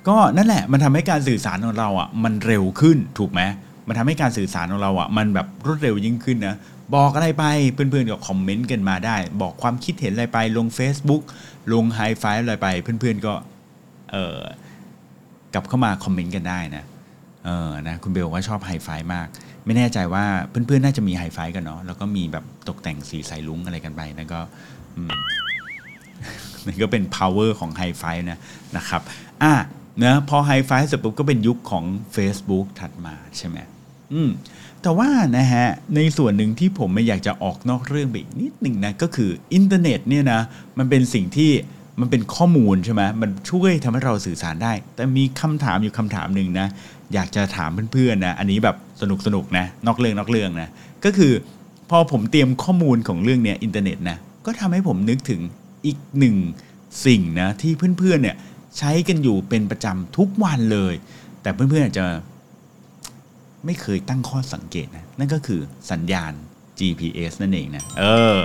[0.08, 3.42] ก็นั่นแหละมันทำให้การสื่อสารของเราอะมันเร็วขึ้นถูกไหม
[3.88, 6.56] มันทำให้การสื่อสารของเราอะมันแบบรวดเร็วยิ่งขึ้นนะ
[6.96, 11.24] บอกอะไรไปเพื่อนๆก็คอมเมนต์กันมาได้ บอกความคิดเห็นอะไรไปลง Facebook
[11.74, 13.34] ลงไฮไฟอะไรไปเพื่อนๆก็
[14.14, 14.40] เออ
[15.54, 16.84] กลับเข้ามาคอมเมนต์กันได้นะ
[17.46, 19.28] เออนะคุณเบลว่าชอบไฮไฟมาก
[19.66, 24.40] ไม่แน่ใจว่าเพื่อนๆ น่าจะมีไฮไฟกันเนาะแล้วก็มีแบบตกแต่งสีใสลุ้งอะไรกันไปนั่นก็
[26.66, 28.40] มันก็เป็น power ของไฮไฟนะ
[28.78, 29.02] นะครับ
[29.44, 29.54] อะ
[30.00, 31.84] เนะพอไฮไฟเสร็จปุ๊บก็เป็นยุคของ
[32.16, 33.58] Facebook ถัดมาใช่ไหม
[34.14, 34.30] อืม
[34.82, 40.42] แต่ว่านะฮะในส่วนหนึ่งที่ผมไม่อยากจะออกนอกเรื่องไปอีกนิดหนึ่งนะก็คืออินเทอร์เน็ตเนี่ยนะ
[40.78, 41.52] มันเป็นสิ่งที่
[42.00, 46.68] มันเป็นข้อมูลใช่ไหมมันช่วยทำให้เราสื่อสารได้ แต่มีคำถามอยู่คำถามหนึ่งนะ
[47.14, 50.70] อยากจะถามเพื่อนๆนะ อันนี้แบบสนุกสนุกนะ นอกเรื่องนอกเรื่องนะ
[51.06, 51.34] ก็คือ
[51.90, 55.42] พอผมเตรียมข้อมูลของเรื่องเนี้ยอินเทอร์เน็ตนะ ก็ทำให้ผมนึกถึง
[55.86, 56.36] อีกหนึ่ง
[57.06, 58.36] สิ่งนะที่เพื่อนๆเนี่ย
[58.78, 60.94] ใช้กันอยู่เป็นประจำทุกวันเลย
[61.42, 62.06] แต่เพื่อนๆอาจจะ
[63.66, 66.32] ไม่เคยตั้งข้อสังเกตนะ นั่นก็คือสัญญาณ
[66.80, 68.04] GPS นั่นเองนะ เอ
[68.38, 68.40] อ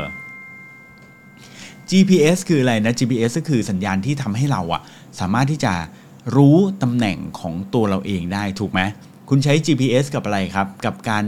[1.91, 4.83] GPS คืออะไรนะ GPS ก็คือสัญญาณที่ทำให้เราอะ
[5.21, 5.73] สามารถที่จะ
[6.37, 8.81] รู้ตำแหน่งของตัวเราเองได้ถูกไหม
[9.29, 11.25] คุณใช้ GPS กับอะไรครับ กับการ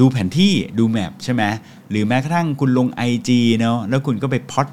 [0.00, 1.42] ดูแผนที่ดู map ใช่ไหม
[1.90, 4.68] หรือแม้กระทั่งคุณลง IG เนาะแล้วคุณก็ไปพอด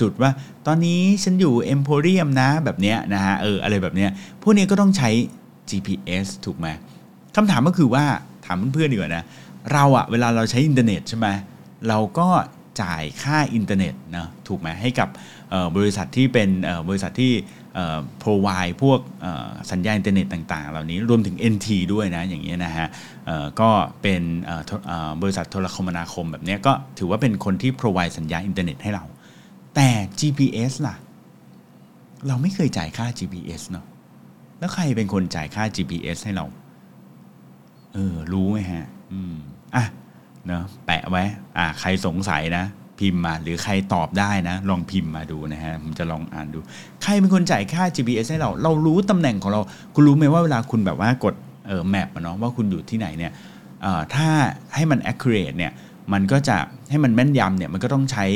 [0.00, 0.30] จุดว่า
[0.66, 4.10] ตอนนี้ฉันอยู่เอ็มโพเรียมนะแบบเนี้ยนะฮะเอออะไรแบบเนี้ย
[4.42, 5.10] พวกนี้ก็ต้องใช้
[5.70, 6.66] GPS ถูกไหม
[7.36, 8.04] คำถามก็คือว่า
[8.46, 9.24] ถามเพื่อนๆดีกว่านะ
[9.72, 11.26] เราอะเวลาเราใช้อินเทอร์เน็ตใช่ไหม
[11.88, 12.28] เราก็
[12.82, 15.08] จ่ายค่าอินเทอร์เน็ตนะถูกไหมให้กับ
[15.76, 16.48] บริษัทที่เป็น
[16.88, 17.32] บริษัทที่
[18.22, 19.00] provide พวก
[19.70, 22.88] สัญญาณอินเทอร์เน็ตต่างๆ เหล่านี้รวมถึง NT ด้วยนะอย่างเงี้นะฮะ
[23.60, 23.70] ก็
[24.02, 24.22] เป็น
[25.22, 29.04] บริษัทโทรคมนาคมแบบนี้ก็ถือว่าเป็นคนที่ provide สัญญาณอินเทอร์เน็ตให้เรา
[29.74, 29.88] แต่
[30.20, 30.96] GPS ล่ะ
[32.26, 33.86] เราไม่เคยจ่ายค่า GPS เนาะ
[34.58, 36.46] แล้วใครเป็นคนจ่ายค่า GPS ให้เรา
[37.94, 39.34] เออ รู้ไหมฮะ อืม
[39.76, 39.84] อะ
[40.48, 41.22] เนาะแปะไว้
[41.56, 42.64] อ่าใครสงสัยนะ
[42.98, 46.58] พิมพ์มาหรือใครตอบได้นะ ลองพิมพ์มาดูนะฮะผมจะลองอ่านดู
[47.02, 49.60] ใครเป็นคนจ่ายค่า GPS ให้เรา เรารู้ตำแหน่งของเรา
[49.94, 51.34] คุณรู้ไหมว่าเวลาคุณแบบว่ากด
[51.66, 53.32] เออแมปเนาะว่าคุณอยู่ที่ไหนเนี่ย
[54.14, 54.28] ถ้า
[54.74, 55.72] ให้มัน accurate เนี่ย
[56.12, 56.56] มันก็จะ
[56.90, 58.26] ให้มันแม่นยำเนี่ยมันก็ต้องใช้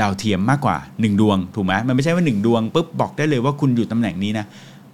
[0.00, 4.46] ดาวเทียมมากกว่า 1 ดวงถูกไหมมันไม่ใช่ว่า 1 ดวงปุ๊บบอกได้เลยว่าคุณอยู่ตำแหน่งนี้นะ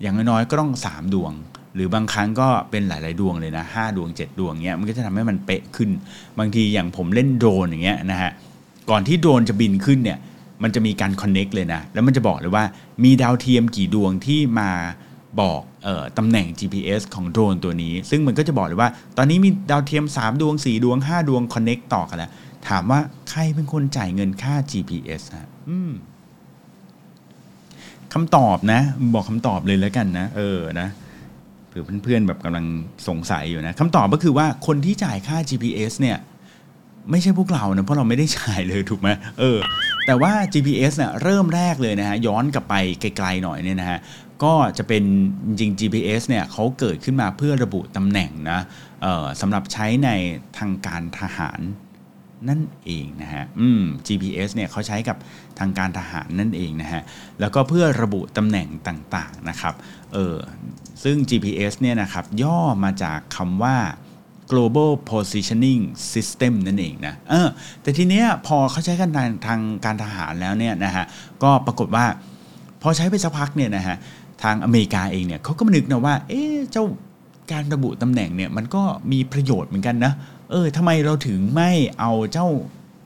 [0.02, 1.32] อย่างน้อยๆก็ต้อง 3 ดวง
[1.74, 5.90] หรือบางครั้งก็เป็นหลาย ๆ ดวงเลยนะห้าดวง 7 ดวงเงี้ยมันก็จะทำให้มันเป๊ะขึ้น
[6.38, 8.30] บางทีอย่างผมเล่นโดรนอย่างเงี้ยนะฮะ
[8.90, 10.18] ก่อนที่โดรนจะบินขึ้นเนี่ย
[10.62, 12.64] มันจะมีการคอนเน็กเลยนะ แล้วมันจะบอกเลยว่า
[13.04, 14.70] มีดาวเทียมกี่ดวงที่มา
[15.40, 22.30] บอกออตำแหน่ง GPS ของโดรนตัวนี้ ซึ่งมันก็จะบอกเลยว่า ตอนนี้มีดาวเทียม 3 ดวง 4 ดวง 5 ดวงคอนเน็กต่อกันแล้ว
[22.68, 25.92] ถามว่าใครเป็นคนจ่ายเงินค่า GPS ฮะอืม
[28.12, 28.80] คำตอบนะ
[29.14, 30.88] บอกคำตอบเลยแล้วกันนะ เออนะ
[31.72, 32.66] เผื่อเพื่อนๆแบบกำลัง
[33.08, 36.18] สงสัยอยู่นะคำตอบก็คือว่าคนที่จ่ายค่า GPS เนี่ย
[37.10, 39.08] ไม่ใช่พวกเรานะเพราะเราไม่ได้จ่ายเลยถูกไหม
[39.38, 39.58] เออ
[40.06, 43.98] แต่ว่า GPS เนี่ยเริ่มแรกเลยนะฮะย้อนกลับไปไกลๆหน่อยเนี่ยนะฮะ
[44.44, 45.04] ก็จะเป็น
[45.46, 48.60] จริง GPS เนี่ยเขาเกิดขึ้นมาเพื่อระบุตำแหน่งนะ
[49.40, 50.10] สำหรับใช้ใน
[50.58, 51.60] ทางการทหาร
[52.48, 55.16] นั่นเองนะฮะอืม GPS เนี่ยเขาใช้กับ
[55.58, 57.02] ทางการทหารนั่นเองนะฮะ
[57.40, 59.74] แล้วก็เพื่อระบุตำแหน่งต่างๆนะครับ
[60.12, 60.36] เออ
[61.04, 63.76] ซึ่ง GPS เนี่ยนะครับย่อมาจากคำว่า
[64.50, 67.48] global positioning system นั่นเองนะเออ
[67.82, 71.04] แต่ทีเนี้ยพอเขาใช้กันทางทางการทหารแล้วเนี่ยนะฮะ
[71.42, 72.04] ก็ปรากฏว่า
[72.82, 73.96] พอใช้ไปสักพักเนี่ยนะฮะ
[74.42, 76.84] ทางอเมริกาเองเนี่ยเขาก็มานึกนะว่า เอ๊ะเจ้า
[77.52, 80.12] การระบุตำแหน่งเนี่ยมันก็มีประโยชน์เหมือนกันนะ
[80.52, 82.46] เออทำไมเราถึงไม่เอาเจ้า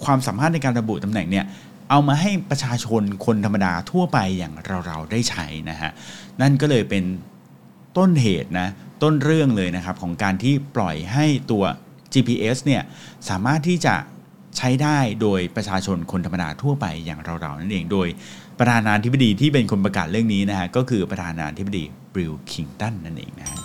[0.05, 1.45] ความสามารถในการระบุตำแหน่งเนี่ย
[1.91, 4.55] เอามาให้ประชาชนคนธรรมดาทั่วไปอย่าง
[4.87, 5.91] เราๆได้ใช้นะฮะ
[6.41, 7.05] นั่นก็เลยเป็น
[7.99, 8.69] ต้นเหตุนะ
[9.03, 11.65] ต้นเรื่องเลยนะครับของการที่ปล่อยให้ตัว
[12.13, 12.83] GPS เนี่ย
[13.29, 13.95] สามารถที่จะ
[14.57, 18.09] ใช้ได้โดยประชาชนคนธรรมดาทั่วไปอย่างเราๆนั่นเองโดย
[18.59, 23.59] ประธานาธิบดีที่เป็นคนประกาศเรื่องนี้นะฮะก็คือประธานาธิบดีบริลคิงตันนั่นเองนะฮะ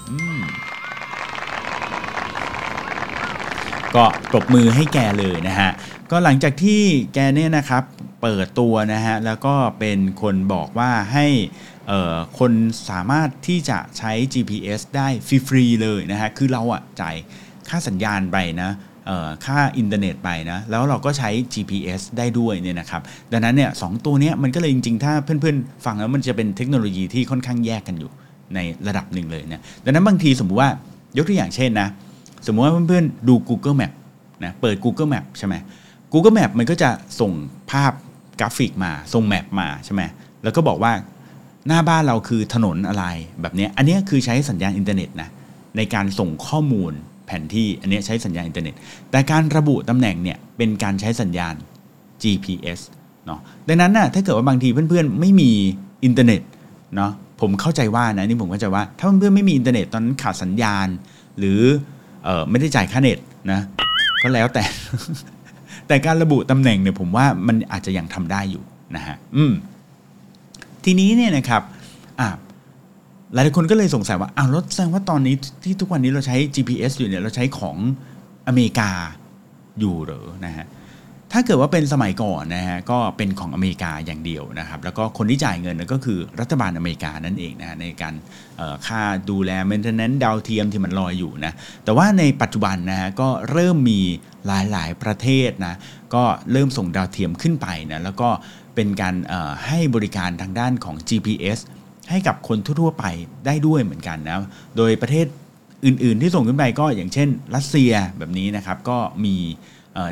[3.96, 5.72] ก็ตบมือให้แกเลยนะฮะ
[6.12, 6.82] ก็หลังจากที่
[7.14, 7.84] แกเนี่ยนะครับ
[8.22, 11.28] เปิดตัวนะฮะ แล้วก็เป็นคนบอกว่าให้
[12.40, 12.52] คน
[12.90, 15.08] สามารถที่จะใช้ GPS ได้
[15.48, 17.16] ฟรีๆเลยนะฮะ คือเราอะจ่าย
[17.70, 18.72] ค่าสัญญาณไปนะ
[19.46, 23.02] ค่าอินเทอร์เน็ตไปนะ แล้วเราก็ใช้ GPS ได้ด้วยเนี่ยนะครับ
[23.32, 28.12] ดังนั้นเนี่ยสตัวนี้มันก็เลยจริงๆ ถ้าเพื่อนๆ ฟังแล้วมันจะเป็นเทคโนโลยีที่ค่อนข้างแยกกันอยู่
[28.56, 30.70] ในระดับหนึ่งเลยนะ ดังนั้นบางทีสมมุติว่า
[31.18, 31.90] ยกตัวอย่างเช่นนะ
[32.46, 33.92] สมมติว่าเพื่อนๆดู Google Map
[34.44, 35.56] นะเปิด Google Map ใช่ไหม
[36.14, 37.32] Google Map มันก็จะส่ง
[37.72, 37.94] ภาพ
[38.40, 40.02] กราฟิกมาส่ง map มาใช่ไหม
[40.44, 40.94] แล้วก็บอกว่า
[41.68, 43.06] หน้าบ้านเราคือถนนอะไร
[43.42, 45.30] แบบนี้อันนี้คือใช้สัญญาณอินเทอร์เน็ตนะ
[45.78, 46.92] ในการส่งข้อมูล
[47.26, 48.76] แผนที่อันนี้ใช้สัญญาณอินเทอร์เน็ต
[49.12, 51.56] แต่การระบุตำแหน่งเนี่ยเป็นการใช้สัญญาณ
[52.22, 52.80] GPS
[53.26, 55.52] เนาะดังนั้นน่ะถ้าเกิดว่าบางทีเพื่อนๆไม่มี
[56.06, 56.42] อินเทอร์เน็ต
[56.96, 60.88] เนาะผมเข้าใจว่านะนี่ผมเข้าใจว่า ถ้าเพื่อนๆไม่มีอินเทอร์เน็ตตอนนั้นขาดสัญญาณ
[61.40, 61.62] หรือ
[62.50, 63.20] ไม่ได้จ่ายค่าเน็ต
[63.52, 63.60] นะ
[64.24, 64.64] ก็แล้วแต่
[65.88, 68.64] แต่การระบุตำแหน่งเนี่ยผมว่ามันอาจจะยังทำได้อยู่
[68.96, 69.54] นะฮะอืม
[70.86, 71.62] ทีนี้เนี่ยนะครับ
[72.20, 72.30] อ่า
[73.34, 77.78] หลายคนก็เลยสงสัยว่าอ้าวรถแสดงว่าตอนนี้ที่ทุกวันนี้เราใช้ GPS อยู่เนี่ยเราใช้ของ
[78.48, 78.92] อเมริกา
[79.80, 80.66] อยู่หรือนะฮะ
[81.34, 88.14] ถ้าเกิดว่าเป็นสมัยก่อนนะฮะก็เป็นของอเมริกาอย่างเดียวนะครับ แล้วก็คนที่จ่ายเงินก็คือรัฐบาลอเมริกานั่นเองนะฮะในการ
[88.88, 94.02] ค่าดูแล maintenance ดาวเทียมที่มันลอยอยู่นะแต่ว่าในปัจจุบันนะฮะก็เริ่มมี
[94.48, 95.76] หลายๆประเทศนะ
[96.16, 98.30] ก็เริ่มส่งดาวเทียมขึ้นไปนะแล้วก็
[98.76, 99.16] เป็นการ
[99.68, 101.60] ให้บริการทางด้านของ GPS
[102.10, 103.06] ให้กับคนทั่วๆไป
[103.46, 104.44] ได้ด้วยเหมือนกันนะ
[104.78, 105.26] โดยประเทศ
[105.86, 109.38] อื่นๆที่ส่งขึ้นไปก็อย่างเช่น รัสเซียแบบนี้นะครับก็มี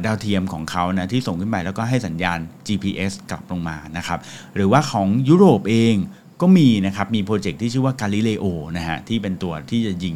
[0.05, 4.19] ดาวเทียมของเขานะที่ส่งขึ้นไปแล้วก็ให้สัญญาณ GPS กลับลงมานะครับ
[4.55, 5.95] หรือว่าของยุโรปเอง
[6.41, 8.45] ก็มีนะครับมีโปรเจกต์ที่ชื่อว่า Galileo
[8.77, 10.15] นะฮะที่เป็นตัวที่จะยิง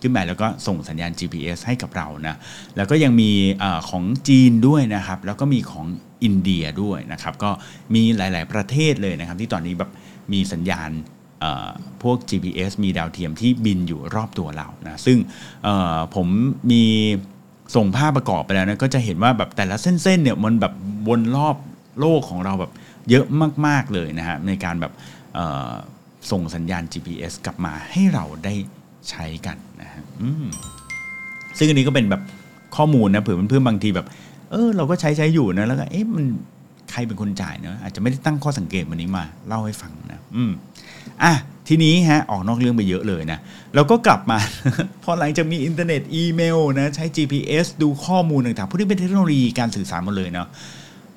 [0.00, 2.36] ขึ้นไปแล้วก็ส่งสัญญาณ GPS ให้กับเรานะ
[2.76, 3.30] แล้วก็ยังมี
[3.62, 5.86] อของจีนด้วยนะครับ แล้วก็มีของ
[6.24, 7.50] อินเดียด้วยนะครับ ก็
[7.94, 9.90] มีหลาย ๆ ประเทศเลยนะครับ ที่ตอนนี้แบบ
[10.32, 10.90] มีสัญญาณ
[12.02, 15.18] พวก GPS มีดาวเทียมที่บินอยู่รอบตัวเรานะซึ่ง
[16.14, 16.28] ผม
[16.70, 16.84] มี
[17.74, 20.72] ส่งภาพประกอบไปแล้วนะก็จะเห็นว่าแบบแต่ละเส้นๆเนี่ยมันแบบ
[21.08, 21.56] วนรอบ
[22.00, 22.72] โลกของเราแบบ
[23.10, 23.26] เยอะ
[23.66, 24.92] มากๆเลยนะฮะในการแบบ
[26.30, 28.54] ส่งสัญญาณ GPS กลับมาให้เราได้
[29.10, 30.02] ใช้กันนะฮะ
[31.58, 32.22] ซึ่งอันนี้ก็เป็นแบบ
[32.76, 34.06] ข้อมูลนะเผื่อเพื่อนๆบางทีแบบ
[34.50, 36.24] เออ เราก็ใช้ใช้อยู่นะแล้วก็เอ๊ะมัน
[36.90, 40.52] ใครเป็นคนจ่ายเนะอาจจะไม่ได้ตั้งข้อสังเกตวันนี้มาเล่าให้ฟังนะ อืม
[41.22, 41.32] อะ
[41.68, 43.38] ทีนี้ฮะออกนอกเรื่องไปเยอะเลยนะ
[43.74, 44.38] เราก็กลับมา
[45.02, 50.48] พอหลังจากมีอินเทอร์เน็ตอีเมลนะใช้ GPS ดูข้อมูลต่างๆพวกนี้เป็นเทคโนโลยีการสื่อสารหมดเลยเนาะ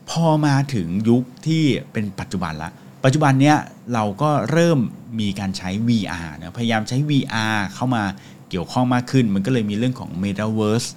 [0.10, 2.70] พอมาถึงยุคที่เป็นปัจจุบันละ
[3.04, 3.58] ปัจจุบันเนี้ย
[3.94, 4.80] เราก็เริ่ม
[5.20, 8.04] มีการใช้ VR นะพยายามใช้ VR เข้ามา
[8.50, 10.90] เกี่ยวข้องมากขึ้น มันก็เลยมีเรื่องของ Metaverse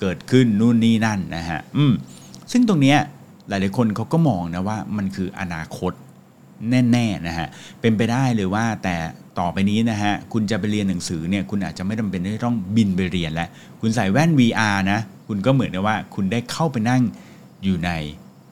[0.00, 1.92] เกิดขึ้นนู่นนี่นั่นนะฮะอืม
[2.52, 2.98] ซึ่งตรงเนี้ย
[3.48, 5.92] หลายๆคนเขาก็มองนะว่ามันคืออนาคต
[6.70, 7.48] แน่ๆนะฮะ
[7.80, 8.96] เป็นไปได้เลยว่าแต่
[9.38, 13.48] ต่อไปนี้นะฮะคุณจะไปเรียนหนังสือเนี่ยคุณอาจจะไม่จาเป็นที่ต้องบินไปเรียนแล้ว
[13.80, 17.02] คุณใส่แว่น VR นะคุณก็เหมือนกับว่าคุณได้เข้าไปนั่ง
[17.64, 17.90] อยู่ใน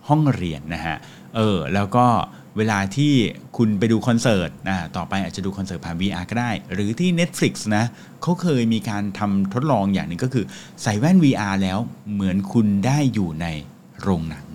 [0.09, 0.97] ห้องเรียนนะฮะ
[1.37, 2.07] เออแล้วก็
[2.57, 3.13] เวลาที่
[3.57, 7.85] คุณไปดูคอนเสิร์ตนะต่อไปอาจจะดูคอนเสิร์ตผ่าน VR ก็ได้ หรือที่ Netflix นะ
[8.23, 10.45] เขาเคยมีการทำทดลองอย่างหนึ่งก็คือ
[10.83, 11.79] ใส่แว่น VR แล้ว
[12.13, 13.47] เหมือนคุณได้อยู่ใน
[14.01, 14.46] โรงหนัง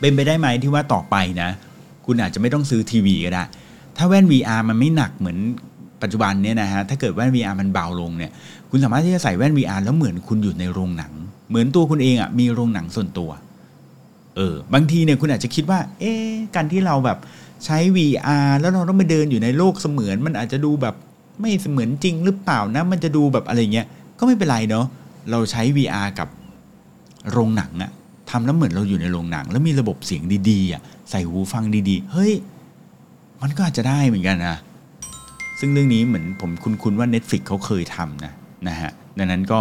[0.00, 1.50] เป็นไปได้ไหมที่ว่าต่อไปนะ
[2.06, 3.44] คุณอาจจะไม่ต้องซื้อทีวีก็ได้
[3.96, 5.38] ถ้าแว่น VR มันไม่หนักเหมือน
[6.02, 8.32] ปัจจุบันเนี่ยนะฮะถ้าเกิดแว่น VR มันเบาลงเนี่ย
[8.70, 11.12] คุณสามารถที่จะใส่แว่น VR แล้วเหมือนคุณอยู่ในโรงหนัง
[11.48, 13.30] เหมือนตัวคุณเองอะ่ะมีโรงหนังส่วนตัว
[14.36, 16.12] เออบางทีเนี่ยคุณอาจจะคิดว่า เอ๊
[16.54, 17.18] การที่เราแบบ
[17.64, 20.94] ใช้ VR แล้วเราต้องไปเดินอยู่ในโลกเสมือน มันอาจจะดูแบบ
[21.40, 23.86] ไม่เสมือนจริงหรือเปล่านะ มันจะดูแบบอะไรเงี้ย
[24.18, 24.86] ก็ไม่เป็นไรเนาะ
[25.30, 26.28] เราใช้ VR กับ
[27.30, 27.90] โรงหนังอะ
[28.30, 32.32] ทำแล้วเหมือนเราอยู่ในโรงหนัง แล้วมีระบบเสียงดีๆอะใส่หูฟังดีๆ เฮ้ย
[33.42, 34.58] มันก็อาจจะได้เหมือนกันนะ
[35.60, 38.32] ซึ่งเรื่องนี้เหมือนผมคุ้นๆว่า Netflix เขาเคยทำนะ
[38.68, 39.60] นะฮะดังนั้นก็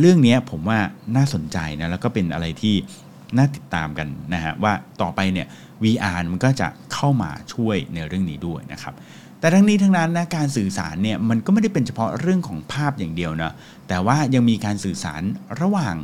[0.00, 0.78] เรื่องนี้ผมว่า
[1.16, 2.74] น่าสนใจนะแล้วก็เป็นอะไรที่
[3.36, 5.46] น่าติดตามกันนะฮะว่าต่อไปเนี่ย
[5.82, 8.94] VR มันก็จะเข้ามาช่วยในเรื่องนี้ด้วยนะครับ
[9.40, 13.52] แต่ทั้งนี้ทั้งนั้นนะการสื่อสารเนี่ยมันก็ไม่ได้เป็นเฉพาะเรื่องของภาพอย่างเดียวนะ
[13.88, 15.22] แต่ว่ายังมีการสื่อสาร
[15.60, 15.94] ระหว่าง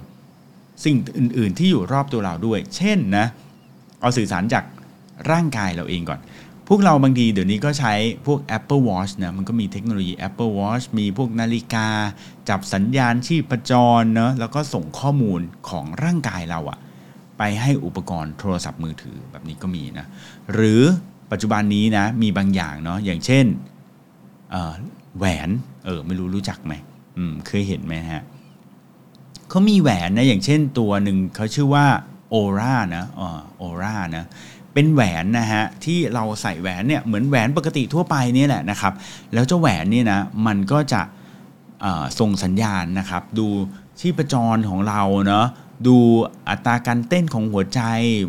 [0.84, 3.26] สิ่งอื่น ๆ ที่อยู่รอบตัวเราด้วย เช่นนะ
[4.00, 4.64] เอาสื่อสารจาก
[5.30, 6.20] ร่างกายเราเองก่อน
[6.68, 7.94] พวกเราบางทีเดี๋ยวนี้ก็ใช้
[8.26, 11.88] พวก Apple Watch นะมันก็มีเทคโนโลยี Apple Watch มีพวกนาฬิกา
[12.48, 16.78] จับสัญญาณชีพจรเนะแล้วก็ส่งข้อมูลของร่างกายเราอะ
[17.38, 20.06] ไปให้อุปกรณ์โทรศัพท์มือถือแบบนี้ก็มีนะ
[20.52, 20.82] หรือ
[21.30, 23.44] ปัจจุบันนี้นะมีบางอย่างเนาะอย่างเช่น
[25.16, 25.50] แหวน
[25.84, 26.72] เออไม่รู้รู้จักไหม
[27.16, 28.22] อืมเคยเห็นไหมฮะ
[29.50, 31.86] เขามีแหวนนะอย่างเช่นตัวหนึ่งเขาชื่อว่า
[32.30, 34.24] โอรานะอ๋อโอรานะ
[34.74, 38.92] เป็นแหวนนะฮะที่เราใส่แหวนเนี่ยเหมือนแหวนปกติทั่วไปนี่แหละนะครับ
[39.32, 41.02] แล้วเจ้าแหวนนี่นะมันก็จะ
[42.18, 43.46] ส่งสัญญาณนะครับ ดู
[44.00, 45.46] ชีพจรของเราเนาะ
[45.86, 45.96] ดู
[46.48, 47.80] อัตราการเต้นของหัวใจ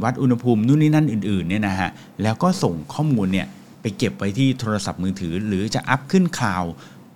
[0.03, 1.89] วัดอุณหภูมินู่นนี่นั่นอื่นๆเนี่ยนะฮะ
[2.21, 3.47] แล้วก็ส่งข้อมูลเนี่ย
[3.81, 6.63] ไปเก็บไว้ที่โทรศัพท์มือถือ หรือจะอัพขึ้นคลาว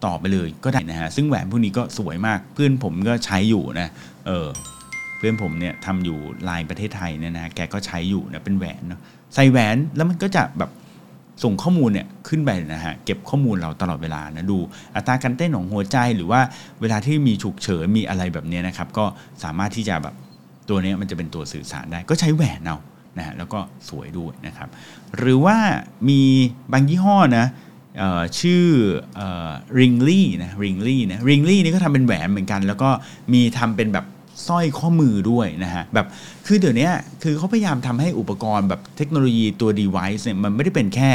[0.06, 3.88] ต่อไปเลยก็ได้นะฮะซึ่งแหวนพวกนี้ก็สวยมากเพื่อนผมก็ใช้อยู่นะ
[4.28, 4.48] เออ
[5.18, 6.18] เพื่อนผมเนี่ยทำอยู่
[6.50, 9.02] ลายประเทศไทยเนี่ยนะแกก็ใช้อยู่นะเป็นแหวนเนาะ
[9.36, 10.72] ใส่แหวนแล้วมันก็จะแบบ
[11.44, 14.58] ส่งข้อมูลเนี่ยขึ้นไปนะฮะเก็บข้อมูลเราตลอดเวลานะดู
[14.96, 16.42] อัตราการเต้นของหัวใจหรือว่า
[16.82, 19.06] เวลาที่มีฉุกเฉินมีอะไรแบบนี้นะครับ ก็
[19.44, 20.16] สามารถที่จะแบบ
[20.70, 22.78] ตัวนี้มันจะเป็นตัวสื่อสารได้ ก็ใช้แหวนเอา
[23.18, 24.70] นะฮะแล้วก็สวยด้วยนะครับ
[25.18, 25.58] หรือว่า
[26.10, 26.22] มี
[26.74, 27.46] บางยี่ห้อนะ
[28.40, 28.66] ชื่อ
[29.80, 32.90] ริงลี่นะริงลี่นะริงลี่นี่ก็ทำเป็นแหวนเหมือนกัน แล้วก็
[33.34, 34.06] มีทำเป็นแบบ
[34.48, 36.08] สร้อยข้อมือด้วยนะฮะแบบ
[36.46, 36.90] คือเดี๋ยวนี้
[37.24, 41.12] คือเขาพยายามทำให้อุปกรณ์แบบเทคโนโลยีตัว device เนี่ยมันไม่ได้เป็นแค่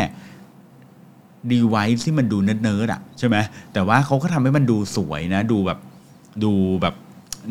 [1.53, 3.37] device ที่มันดูเนิร์ดๆอะใช่ไหม
[3.73, 5.79] แต่ว่าเขาก็ทำให้มันดูสวยนะ ดูแบบ
[6.45, 6.95] ดูแบบ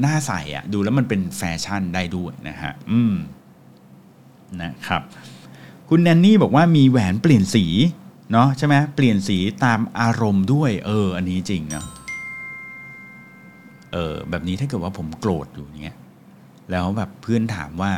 [0.02, 3.16] หน้าใสอะดูแล้วมันเป็นแฟชั่นได้ด้วยนะฮะอืม
[4.62, 5.02] นะครับ
[5.90, 7.66] คุณแนนนี่บอกว่ามีแหวนเปลี่ยนสี
[8.32, 11.86] เนาะใช่ไหมเปลี่ยนสีตามอารมณ์ด้วย เออ อันนี้จริงเนาะ
[13.94, 15.98] เออแบบนี้ถ้าเกิดว่าผมโกรธอยู่เงี้ย
[16.72, 17.92] แล้วแบบเพื่อนถามว่า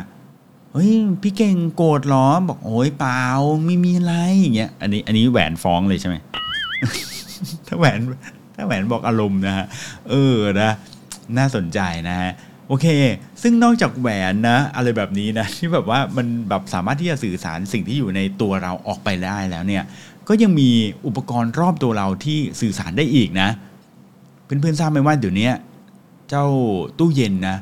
[0.72, 0.90] เฮ้ย
[1.22, 3.24] พี่เก่งโกรธหรอบอกโอ้ยเปล่า
[3.66, 6.16] ไม่มีอะไรอย่างเงี้ยอันนี้อันนี้แหวนฟ้องเลยใช่ไหม
[7.66, 7.98] ถ้าแหวน
[8.54, 9.66] ถ้าแหวนบอกอารมณ์นะฮะ
[10.10, 10.70] เออนะ
[11.38, 12.32] น่าสนใจนะฮะ
[12.68, 12.86] โอเค
[13.42, 19.84] ซึ่งนอกจากแหวนนะ อะไรแบบนี้นะที่แบบว่ามันแบบสามารถที่จะสื่อสารสิ่งที่อยู่ในตัวเราออกไปได้แล้วเนี่ย
[20.34, 20.70] ก็ยังมี
[21.06, 23.48] อุปกรณ์รอบตัวเราที่สื่อสารได้อีกนะ
[24.44, 25.50] เพื่อนๆทราบไหมว่าเดี๋ยวนี้
[26.28, 26.46] เจ้า
[26.98, 27.56] ตู้เย็นนะ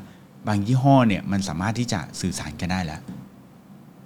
[0.47, 3.01] บางยี่ห้อเนี่ยมันสามารถที่จะสื่อสารกันได้แล้ว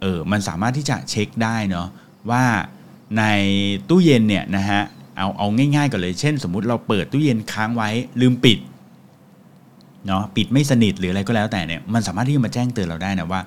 [0.01, 1.87] เออมันสามารถที่จะเช็คได้เนาะ
[2.31, 2.43] ว่า
[3.17, 3.23] ใน
[3.89, 4.81] ตู้เย็นเนี่ยนะฮะ
[5.17, 7.89] เอาเอาง่ายๆก่อนเลยเช่น สมมุติเราเปิดตู้เย็นค้างไว้
[8.21, 8.59] ลืมปิด
[10.07, 13.41] เนาะปิดไม่สนิทหรืออะไรก็แล้วแต่เนี่ยมันสามารถที่จะมาแจ้งเตือนเราได้นะว่า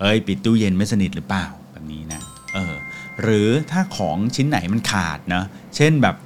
[0.00, 2.20] เอ้ยปิดตู้เย็นไม่สนิทหรือเปล่าแบบนี้นะ
[2.54, 2.74] เออ
[3.22, 5.44] หรือถ้าของชิ้นไหนมันขาดนะ
[5.76, 6.16] เช่นแบบ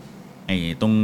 [0.47, 0.95] ไอ้ตรง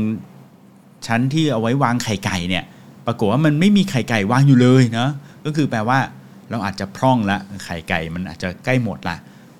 [1.06, 2.64] ชั้นที่เอาไว้วางไข่ไก่เนี่ย
[3.06, 5.08] ปรากฏว่ามันไม่มีไข่ไก่วางอยู่เลยนะ
[5.44, 5.98] ก็คือแปลว่า
[6.50, 9.16] เราอาจจะพร่องละไข่ไก่มันอาจจะใกล้หมดละ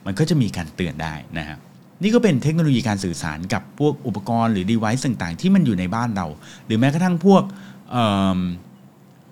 [0.07, 1.59] มันก็จะมีการเตือนได้นะครับ
[2.03, 6.27] นี่ก็เป็นเทคโนโลยีการสื่อสารกับพวกอุปกรณ์หรือ device ต่างๆ ที่มันอยู่ในบ้านเรา
[6.67, 7.43] หรือแม้กระทั่งพวก
[7.91, 7.95] เ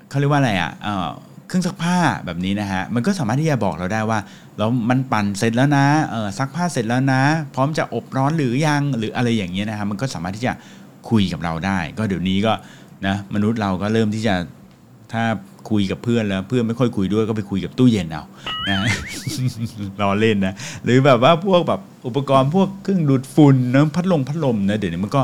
[0.09, 0.73] เขาเรียกว่าอะไรอะ่ะ
[1.49, 4.19] เครื่องซักผ้าแบบนี้นะฮะมันก็สามารถที่จะบอกเราได้ว่า
[4.59, 7.23] แล้วมันปั่นเสร็จแล้วนะเออซักผ้าเสร็จแล้วนะ
[7.55, 10.53] พร้อมจะอบร้อนหรือยังหรืออะไรอย่างเงี้ยนะฮะมันก็สามารถที่จะ
[11.11, 12.53] คุยกับเราได้ ก็เดี๋ยวนี้ก็
[13.07, 14.35] นะมนุษย์เราก็เริ่มที่จะ
[15.13, 15.25] ถ้า
[15.71, 18.25] คุยกับเพื่อนแล้วเพื่อนไม่ค่อยคุยด้วยก็ไปคุยกับตู้เย็นเอา
[18.69, 18.79] นะ
[20.01, 20.55] รอเล่นนะ
[20.85, 25.23] หรือแบบว่าพวกแบบอุปกรณ์พวกเครื่องดูดฝุ่นนะพัดลมพัดลมนะเดี๋ยวนี้มันก็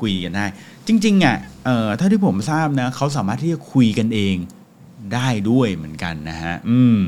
[0.00, 0.44] คุยกันได้
[0.86, 4.36] จริงๆอะเอ่อเท่าที่ผมทราบนะเขาสามารถที่จะคุยกันเอง
[5.14, 7.00] ได้ด้วยเหมือนกันนะฮะอืม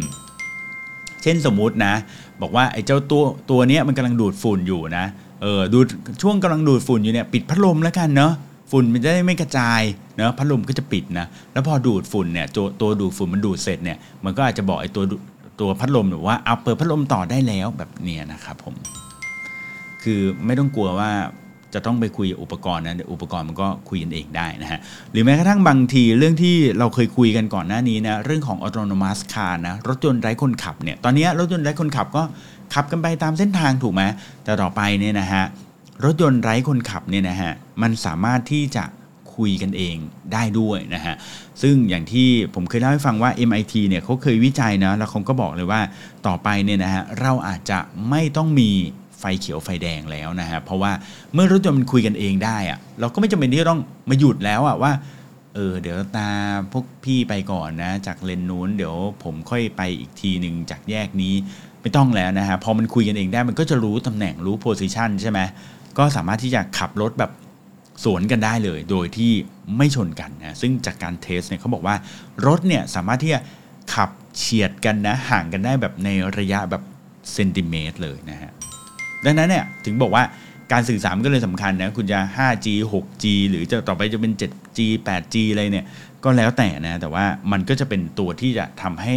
[1.23, 1.95] เช่นสมมุตินะ
[2.43, 5.05] บอกว่าไอ้เจ้าตัวตัวเนี้ยมันกำลังดูดฝุ่นอยู่นะ
[5.43, 5.87] เออดูด
[6.23, 8.33] ช่วงกำลังดูดฝุ่นอยู่เนี่ยปิดพัดลมแล้วกันเนาะ
[8.71, 9.83] ฝุ่นมันจะได้ไม่กระจาย
[10.17, 15.05] เนาะพัดลมก็จะปิดนะแล้วพอดูดฝุ่นเนี่ยตัวตัวดูดฝุ่นมันดูดเสร็จเนี่ยมันก็อาจจะบอกไอ้ตัว
[15.61, 18.75] ตัวพัดลมหรือว่าเอาเปิดพัดลมต่อได้แล้วแบบเนี้ยนะครับผม
[20.03, 21.11] คือไม่ต้องกลัวว่า
[21.75, 24.79] จะต้องไปคุยอุปกรณ์นะอุปกรณ์มันก็คุยกันเองได้นะฮะ
[25.13, 32.23] หรือแม้กระทั่งบางทีเรื่องที่เราเคยคุยกันก่อนหน้านี้นะเรื่องของ autonomous car นะรถยนต์ไร้คนขับเนี่ยตอนนี้รถยนต์ไร้คนขับก็
[32.75, 34.03] ขับกันไปตามเส้นทางถูกไหม
[34.45, 35.45] แต่ต่อไปเนี่ยนะฮะ
[36.05, 38.85] รถยนต์ไร้คนขับเนี่ยนะฮะมันสามารถที่จะ
[39.37, 39.97] คุยกันเอง
[40.33, 41.15] ได้ด้วยนะฮะ
[41.63, 45.81] ซึ่งอย่างที่ผมเคยเล่าให้ฟังว่า MIT เนี่ยเขาเคยวิจัยนะ แล้วเขาก็บอกเลยว่า
[46.27, 47.79] ต่อไปเนี่ยนะฮะ เราอาจจะ
[48.11, 48.71] ไม่ต้องมี
[49.25, 50.93] ฟเขียวไฟแดงแล้วนะฮะเพราะว่า
[51.35, 54.93] เมื่อรถยนต์มันคุยกันเองได้อะเราก็ไม่จำเป็นที่ต้องมาหยุดแล้วอะว่า
[55.55, 56.29] เออเดี๋ยวตา
[56.73, 61.35] พวกพี่ไปก่อนนะ จากเลนนู้นเดี๋ยวผมค่อยไปอีกทีหนึ่งจากแยกนี้
[61.83, 65.41] ไม่ต้องแล้วนะฮะพอมันคุยกันเองได้มันก็จะรู้ตำแหน่งรู้โพซิชันใช่ไหม
[65.99, 67.31] ก็สามารถที่จะขับรถแบบ
[68.05, 69.33] สวนกันได้เลย โดยที่
[69.77, 71.97] ไม่ชนกันนะซึ่งจากการเทสเนี่ยเขาบอกว่า
[72.47, 73.41] รถเนี่ยสามารถที่จะ
[73.95, 76.09] ขับเฉียดกันนะห่างกันได้แบบใน
[76.39, 76.83] ระยะแบบ
[77.33, 78.51] เซนติเมตรเลยนะฮะ
[79.25, 80.25] ดังนั้นเนี่ยถึงบอกว่า
[80.73, 85.87] การสื่อสารมันก็เลยสำคัญนะคุณจะ 5G 6G หรือจะต่อไปจะเป็น 7G 8G อะไรเนี่ย
[86.25, 89.15] ก็แล้วแต่นะแต่ว่ามันก็จะเป็นตัวที่จะทำให้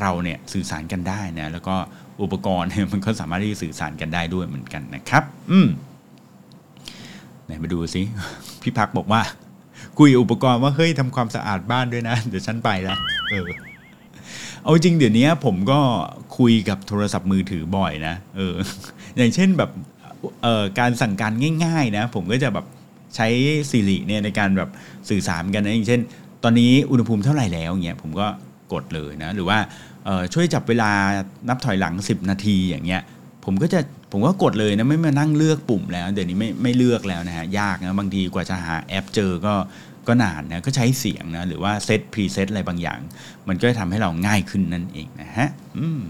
[0.00, 1.74] เราเนี่ยสื่อสารกันได้นะแล้วก็
[2.22, 5.68] อุปกรณ์เนี่ยมันก็สามารถที่จะสื่อสารกันได้ด้วยเหมือนกันนะครับ อืม
[7.44, 8.02] ไหนมาดูสิ
[8.62, 9.22] พี่พักบอกว่า
[9.98, 12.96] คุยอุปกรณ์ว่าเฮ้ยทำความสะอาดบ้านด้วยนะ เดี๋ยวฉันไปละ
[13.30, 13.48] เออ
[14.62, 15.80] เอาจริงเดี๋ยวนี้ผมก็
[16.38, 18.54] คุยกับโทรศัพท์มือถือบ่อยนะเออ
[19.16, 19.70] อย่างเช่นแบบ
[20.78, 21.32] การสั่งการ
[21.64, 22.66] ง่ายๆนะผมก็จะแบบ
[23.16, 23.28] ใช้
[23.70, 24.70] Siri เนี่ยในการแบบ
[25.08, 26.00] สื่อสารกันนะอย่างเช่น
[26.44, 28.26] ตอนนี้อุณหภูมิเท่าไหร่แล้วเงี้ยผมก็
[28.72, 29.58] กดเลยนะหรือว่า
[30.34, 30.90] ช่วยจับเวลา
[31.48, 33.02] นับถอยหลัง 10 นาทีอย่างเงี้ย
[33.44, 33.80] ผมก็จะ
[34.12, 39.54] ผมก็กดเลยนะไม่มานั่งเลือกปุ่มแล้ว เดี๋ยวนี้ไม่ไม่เลือกแล้วนะฮะยากนะบางทีกว่าจะหาแอปเจอก็
[40.08, 43.00] ก็นานนะก็ใช้เสียงนะหรือว่า set preset อะไรบางอย่าง
[43.48, 45.48] มันก็จะทำให้เราง่ายขึ้นนั่นเองนะฮะ
[45.78, 46.00] อืม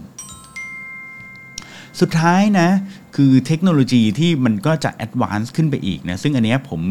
[2.01, 2.69] สุดท้ายนะ
[3.15, 6.81] คือเทคโนโลยีที่มันก็จะ advance ขึ้นไปอีกนะ ซึ่งอันเนี้ยผม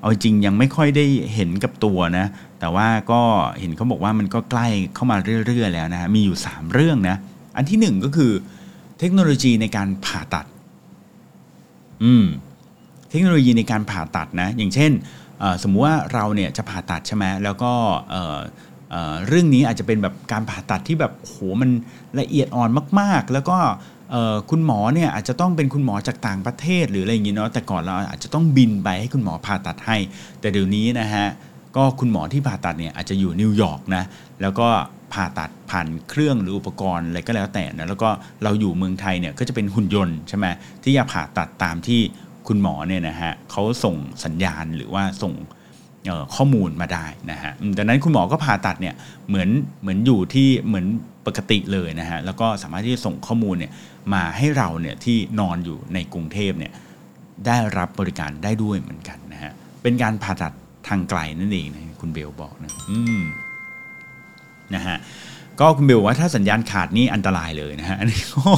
[0.00, 2.26] เอาจริงยังไม่ค่อยได้เห็นกับตัวนะ
[2.60, 3.20] แต่ว่าก็
[3.60, 7.16] เห็นเขาบอกว่ามันก็ใกล้เข้ามาเรื่อยๆแล้วนะมีอยู่ 3 เรื่องนะ
[7.56, 8.32] อันที่ 1 ก็คือ
[8.98, 10.46] เทคโนโลยีในการผ่าตัด
[12.04, 12.24] อืม
[13.10, 14.92] เทคโนโลยีในการผ่าตัดนะ อย่างเช่น
[15.62, 18.14] สมมุติว่าเราเนี่ยจะผ่าตัดใช่ไหมแล้วก็
[19.28, 21.70] เรื่องนี้อาจจะเป็นแบบการผ่าตัดที่แบบโหมัน
[22.20, 23.58] ละเอียดอ่อนมาก ๆ แล้วก็
[24.50, 29.96] คุณหมอเนี่ยอาจจะต้องเป็นคุณหมอจากต่างประเทศหรืออะไรอย่างงี้เนาะแต่ก่อนเราอาจจะต้องบินไปให้คุณหมอผ่าตัดให้
[30.40, 31.26] แต่เดี๋ยวนี้นะฮะ
[31.76, 34.04] ก็คุณหมอที่ผ่าตัดเนี่ยอาจจะอยู่นิวยอร์กนะ
[34.42, 34.68] แล้วก็
[35.12, 38.08] ผ่าตัดผ่านเครื่องหรืออุปกรณ์อะไรก็แล้วแต่นะแล้วก็
[38.44, 40.46] เราอยู่เมืองไทยเนี่ยก็จะเป็นหุ่นยนต์ใช่ไหม
[40.84, 42.00] ที่จะผ่าตัดตามที่
[42.48, 45.34] คุณหมอเนี่ยนะฮะเขาส่งสัญญาณหรือว่าส่ง
[46.34, 48.94] ข้อมูลมาได้นะฮะดังนั้นคุณหมอก็ผ่าตัดเนี่ย
[49.28, 49.48] เหมือน
[49.82, 50.86] เหมือนอยู่ที่เหมือน
[51.26, 53.72] ปกติเลยนะฮะแล้วก็สามารถที่จะส่งข้อมูลเนี่ย
[54.12, 56.72] มาให้เราเนี่ยที่นอนอยู่ในกรุงเทพเนี่ย
[57.46, 60.52] ได้รับบริการได้ด้วยเหมือนกันนะฮะเป็นการผ่าตัด
[60.88, 63.22] ทางไกลนั่นเองนะคุณเบลบอกนะอืม
[64.74, 64.96] นะฮะ
[65.60, 68.50] ก็คุณเบลบอกว่าถ้าสัญญาณขาดนี่อันตรายเลยนะฮะอันนี้ก็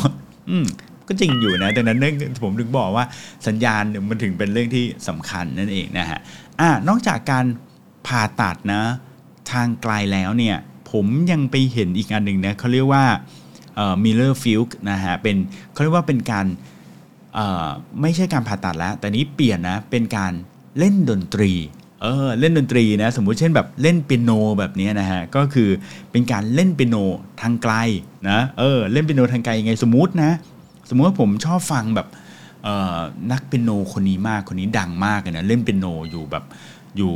[0.50, 0.66] อืม
[1.08, 3.04] ก็จริงอยู่นะดังนั้นเรื่องผมถึงบอกว่า
[3.48, 6.20] สัญญาณเนี่ยมันถึงเป็นเรื่องที่สำคัญนั่นเองนะฮะ
[6.60, 7.44] อ่านอกจากการ
[8.06, 8.82] ผ่าตัดนะ
[9.52, 10.56] ทางไกลแล้วเนี่ย
[10.94, 13.04] ผมยังไปเห็นอีกอันหนึ่งนะเขาเรียกว่า
[13.76, 15.36] เอ่อ Miller Field นะฮะเป็น
[15.72, 16.46] เขาเรียกว่าเป็นการ
[18.00, 20.32] ไม่ใช่การผ่าตัดแล้ว แต่นี้เปลี่ยนนะเป็นการ
[20.78, 21.52] เล่นดนตรี
[22.02, 25.68] เออเล่นดนตรีนะสมมุติเช่นแบบเล่นเปียโนแบบนี้นะฮะก็คือ
[26.10, 26.96] เป็นการเล่นเปียโน
[27.42, 27.74] ทางไกล
[28.30, 30.30] นะเออเล่นเปียโนทางไกลยังไงสมมุตินะ
[30.88, 32.08] สมมุติว่าผมชอบฟังแบบ
[33.32, 36.44] นักเปียโนคนนี้มากคนนี้ดังมากเลยนะเล่นเปียโนอยู่แบบ
[36.96, 37.14] อยู่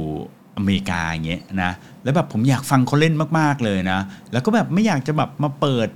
[0.58, 4.00] อเมริกาอย่างเงี้ยนะแล้วแบบผมอยากฟังเขาเล่นมากๆเลยนะ
[4.32, 5.88] แล้วก็แบบไม่อยากจะแบบมาเปิด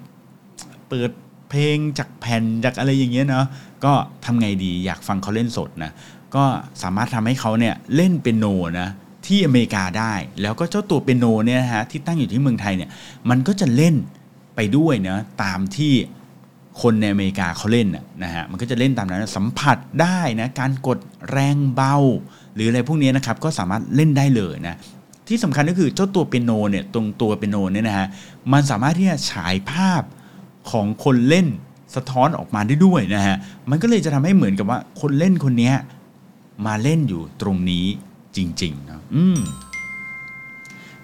[0.89, 1.11] เปิด
[1.51, 3.47] เพลงจากแผ่นจากอะไรอย่างเงี้ยเนาะ
[3.85, 3.93] ก็
[4.25, 5.91] ทำไงดีอยากฟังเขาเล่นสดนะ
[6.35, 6.45] ก็
[6.83, 8.47] สามารถทำให้เขาเนี่ยเล่นเปียโน
[8.81, 8.89] นะ
[9.27, 12.91] ที่อเมริกาได้ แล้วก็เจ้าตัวเปียโนเนี่ยฮะที่ตั้งอยู่ที่เมืองไทยเนี่ย
[13.31, 13.95] มันก็จะเล่น
[14.57, 15.93] ไปด้วยนะตามที่
[16.81, 17.89] คนในอเมริกาเขาเล่น
[18.23, 20.99] นะฮะมันก็จะเล่นตามนั้นสัมผัสได้นะการกด
[21.31, 21.97] แรงเบา
[22.55, 24.77] หรืออะไรพวกนี้นะครับก็สามารถเล่นได้เลยนะ
[25.27, 28.07] ที่ที่สำคัญก็คือเจ้าตัวเปียโนเนี่ยตรงตัวเปียโนเนี่ยนะฮะ
[28.53, 30.03] มันสามารถที่จะฉายภาพ
[30.71, 31.47] ของคนเล่น
[31.95, 33.37] สะท้อนออกมาได้ด้วยนะฮะ
[33.71, 35.73] มันก็เลยจะทำให้เหมือนกับว่าคนเล่นคนนี้
[36.67, 37.87] มาเล่นอยู่ตรงนี้
[38.37, 39.41] จริงๆนะอืม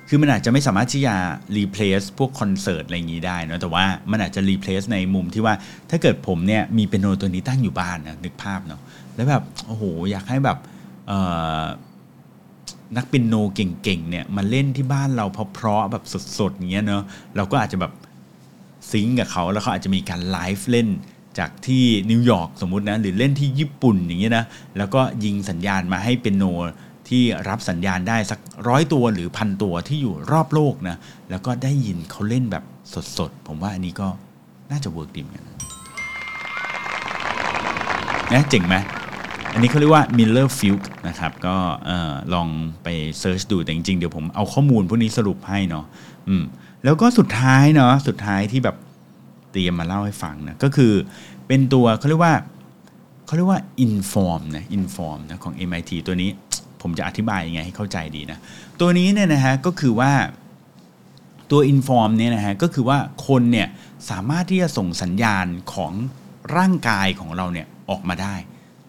[0.08, 1.14] คือมันอาจจะไม่สามารถที่จะ
[1.58, 5.54] replace พวกคอนเสิร์ตอะไรอย่างนี้ได้นะแต่ว่ามันอาจจะ replace ในมุมที่ว่า
[5.90, 8.80] ถ้าเกิดผมเนี่ยมีเปียโนตัวนี้ตั้งอยู่บ้านนะนึกภาพเนาะ
[9.14, 10.58] แล้วแบบโอ้โหอยากให้แบบ
[12.96, 16.04] นักเปียโนเก่งๆเนี่ยมาเล่นที่บ้านเราเพราะๆแบบ
[16.38, 17.02] สดๆอย่างเงี้ยเนาะ
[17.36, 17.92] เราก็อาจจะแบบ
[18.90, 20.88] sync กับเขาแล้วเขาอาจจะมีการไลฟ์เล่น
[21.38, 24.44] จากที่นิวยอร์กสมมุตินะหรือเล่นที่ญี่ปุ่นอย่างเงี้ยนะ
[24.78, 26.44] แล้วก็ยิงสัญญาณมาให้เปียโน
[27.08, 30.96] ที่รับสัญญาณได้สักร้อยตัวหรือพันตัวที่อยู่รอบโลกนะ
[31.30, 32.64] แล้วก็ได้ยินเขาเล่นแบบ
[33.18, 34.08] สดๆ ผมว่าอันนี้ก็
[34.70, 35.46] น่าจะ work ดีเหมือนกัน
[38.32, 38.76] นะเจ๋งไหม
[39.52, 41.56] อันนี้เขาเรียกว่า Miller f u g นะครับก็
[42.34, 42.48] ลอง
[42.82, 42.88] ไป
[43.18, 45.84] search ดูแต่จริงๆ เดี๋ยวผมเอาข้อมูลพวกนี้สรุปให้เนาะ
[46.28, 46.44] อืม
[46.84, 48.76] แล้วก็สุดท้ายเนาะสุดท้ายที่แบบ
[49.52, 50.92] เตรียมมาเล่าให้ฟังนะก็คือ
[51.46, 52.34] เป็นตัวเขาเรียกว่า
[53.26, 56.30] เขาเรียกว่า inform นะ inform นะของ MIT ตัวนี้
[56.82, 58.38] ผมจะอธิบายยังไงให้เข้าใจดีนะ
[58.80, 60.12] ตัวนี้เนี่ยนะฮะก็คือว่า
[61.50, 63.68] ตัว inform เนี่ยนะฮะก็คือว่าคนเนี่ย
[64.10, 65.92] สามารถที่จะส่งสัญญาณของ
[66.56, 68.34] ร่างกายของเราเนี่ยออกมาได้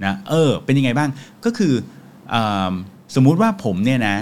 [0.05, 1.09] นะเออเป็นยังไงบ้าง
[1.45, 1.73] ก็คือ
[2.33, 2.35] อ
[3.15, 4.17] สมมุติว่าผมเนี่ยนะ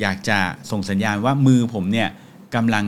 [0.00, 0.38] อยากจะ
[0.70, 2.08] ส่งสัญญาณว่ามือผมเนี่ย
[2.54, 2.84] กำลัง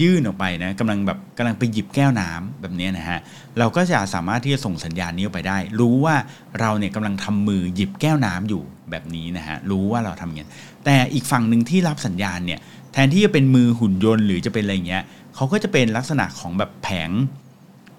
[0.00, 3.18] ยื่นออกไปนะกำลังแบบกำลังไปหยิบแก้วน้ำแบบนี้นะฮะ
[3.58, 6.16] เราก็จะสามารถที่จะส่งสัญญาณนี้ออกไปได้ รู้ว่า
[6.60, 10.48] เราเนี่ยกำลังทำมือหยิบแก้วน้ำอยู่แบบนี้นะฮะรู้ว่าเราทำอย่างนี้
[10.84, 12.60] แต่อีกฝั่งหนึ่งที่รับสัญญาณเนี่ย
[12.92, 15.02] แทนที่จะเป็นมือหุ่นยนต์หรือจะเป็นอะไรเงี้ย
[15.34, 17.10] เขาก็จะเป็นลักษณะของแบบแผง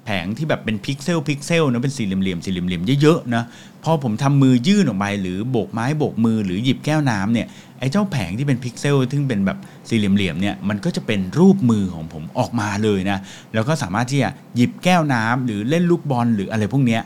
[0.05, 3.43] แผงที่แบบเป็นพิกเซลพิกเซลนะเป็นสี่เหลี่ยมสี่เหลี่ยมเยอะๆนะ
[3.83, 7.47] พอผมทำมือยื่นออกไปหรือโบกไม้โบกมือหรือหยิบแก้วน้ำเนี่ย
[7.79, 9.57] ไอ้เจ้าแผงที่เป็นพิกเซลซึ่งเป็นแบบ
[9.89, 13.17] สี่เหลี่ยมเนี่ยมันก็จะเป็นรูปมือของผมออกมาเลยนะ
[13.53, 16.99] แล้วก็สามารถที่จะหยิบแก้วน้ำหรือเล่นลูกบอลหรืออะไรพวกนี้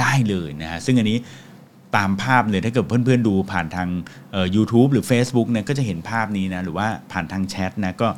[0.00, 1.18] ได้เลยนะฮะซึ่งอันนี้
[1.96, 3.88] ตามภาพเลยถ้าเกิดเพื่อนๆดูผ่านทาง
[4.32, 8.08] เอ่อ YouTube หรือ Facebook เนี่ยก็จะเห็นภาพนี้นะ หรือว่าผ่านทางแชทนะก็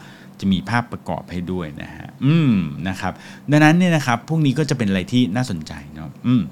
[0.40, 2.54] จะมีภาพประกอบให้ด้วยนะฮะอืม
[2.88, 3.12] นะครับ
[3.50, 6.42] ดังนั้นเนี่ยนะครับ พวกนี้ก็จะเป็นอะไรที่น่าสนใจเนาะอืม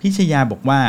[0.00, 0.80] พิชยาบอกว่า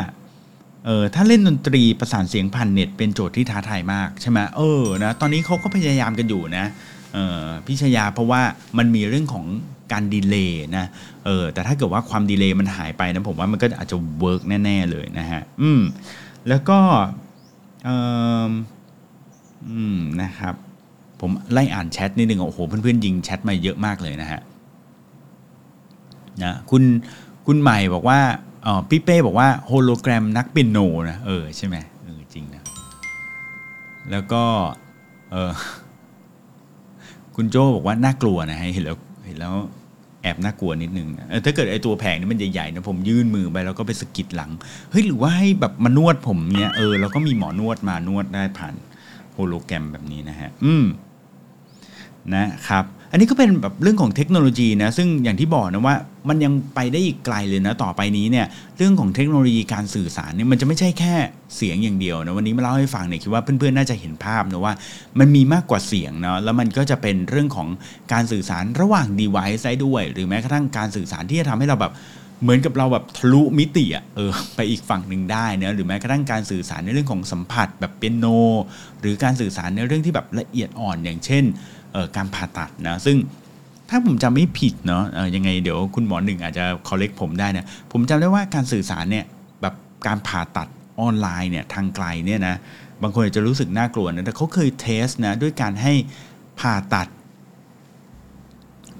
[0.85, 6.65] เออถ้าเล่นดนตรีประสานเสียงผ่านเน็ตเป็นโจทย์ที่ท้าทายมากใช่ไหมเออนะตอนนี้เขาก็พยายามกันอยู่นะ
[7.13, 8.41] เออพิชยาเพราะว่า
[8.77, 9.45] มันมีเรื่องของ
[9.91, 10.85] การ delay นะ
[11.25, 15.81] เออแต่ถ้าเกิดว่าความ delay มันหายไปนะผมว่ามันก็อาจจะ work แน่ ๆ เลยนะฮะอืม
[16.49, 16.79] แล้วก็
[17.85, 17.89] เอ
[18.49, 18.51] อ
[19.69, 20.55] อืมนะครับ
[21.21, 24.41] ผมไล่อ่านแชทนิดนึงโอ้โหเพื่อนๆยิงแชทมาเยอะมากเลยนะฮะ
[26.43, 26.83] นะคุณ
[27.47, 28.19] คุณใหม่บอกว่า
[28.65, 30.77] อ๋อพี่เป้บอกว่าโฮโลแกรมนักเปียโน
[31.09, 32.61] นะเออใช่ไหมเออจริงนะ
[34.11, 34.43] แล้วก็
[35.31, 35.51] เออ
[37.35, 39.53] คุณโจบอกว่าน่ากลัวนะฮะเห็นแล้วเห็นแล้ว
[40.21, 44.51] แอบน่ากลัวนิดนึงเออถ้าเกิดไอตัวแผงนี่มันใหญ่ๆนะผมยื่นมือไปแล้วก็ไปสกิดหลัง
[44.91, 48.75] เฮ้ยหรือว่าให้แบบมานวดผมเนี้ยเออแล้วก็มีหมอนวดมานวดได้ผ่าน
[49.33, 50.85] โฮโลแกรมแบบนี้นะฮะ อืม
[52.33, 55.95] นะครับ อันนี้ก็เป็นแบบเรื่องของเทคโนโลยีนะซึ่งอย่างที่บอกนะว่า
[56.29, 58.45] มันยังไปได้อีกไกลเลยนะต่อไปนี้เนี่ย
[58.77, 61.15] เรื่องของเทคโนโลยีการสื่อสารเนี่ยมันจะไม่ใช่แค่
[61.55, 64.73] เสียงอย่างเดียวนะวันนี้มาเล่าให้ฟังเนี่ยคิดว่าเพื่อนๆน่าจะเห็นภาพนะว่า
[65.19, 67.67] มันมีมากกว่าเสียงเนาะแล้วมันก็จะเป็นเรื่องของ
[68.13, 71.93] การสื่อสารระหว่าง device ได้ด้วย หรือแม้กระทั่งการสื่อสารที่จะทำให้เราแบบ
[72.43, 78.25] เหมือนกับเราแบบทะลุมิติอะเออไปอีกฝั่งหนึ่งได้นะหรือแม้กระทั่งการสื่อสารในเรื่องของสัมผัสแบบเปียโน
[79.01, 81.43] หรือการสื่อสารในเรื่องที่แบบละเอียดอ่อนอย่างเช่น
[82.15, 83.17] การผ่าตัดนะซึ่ง
[83.89, 85.03] ถ้าผมจำไม่ผิดเนาะ
[85.35, 89.25] ยังไงเดี๋ยวคุณหมอหนึ่งอาจจะคอลเลกผมได้นะผมจำได้ว่าการสื่อสารเนี่ย
[89.61, 89.73] แบบ
[90.07, 90.67] การผ่าตัด
[90.99, 92.55] ออนไลน์เนี่ยทางไกลเนี่ยนะ
[93.01, 95.93] บางคนอาจจะรู้สึกน่ากลัวนะแต่เขาเคยเทสนะด้วยการให้
[96.59, 97.07] ผ่าตัด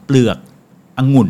[0.06, 0.38] เปลือก
[1.00, 1.30] องุ่น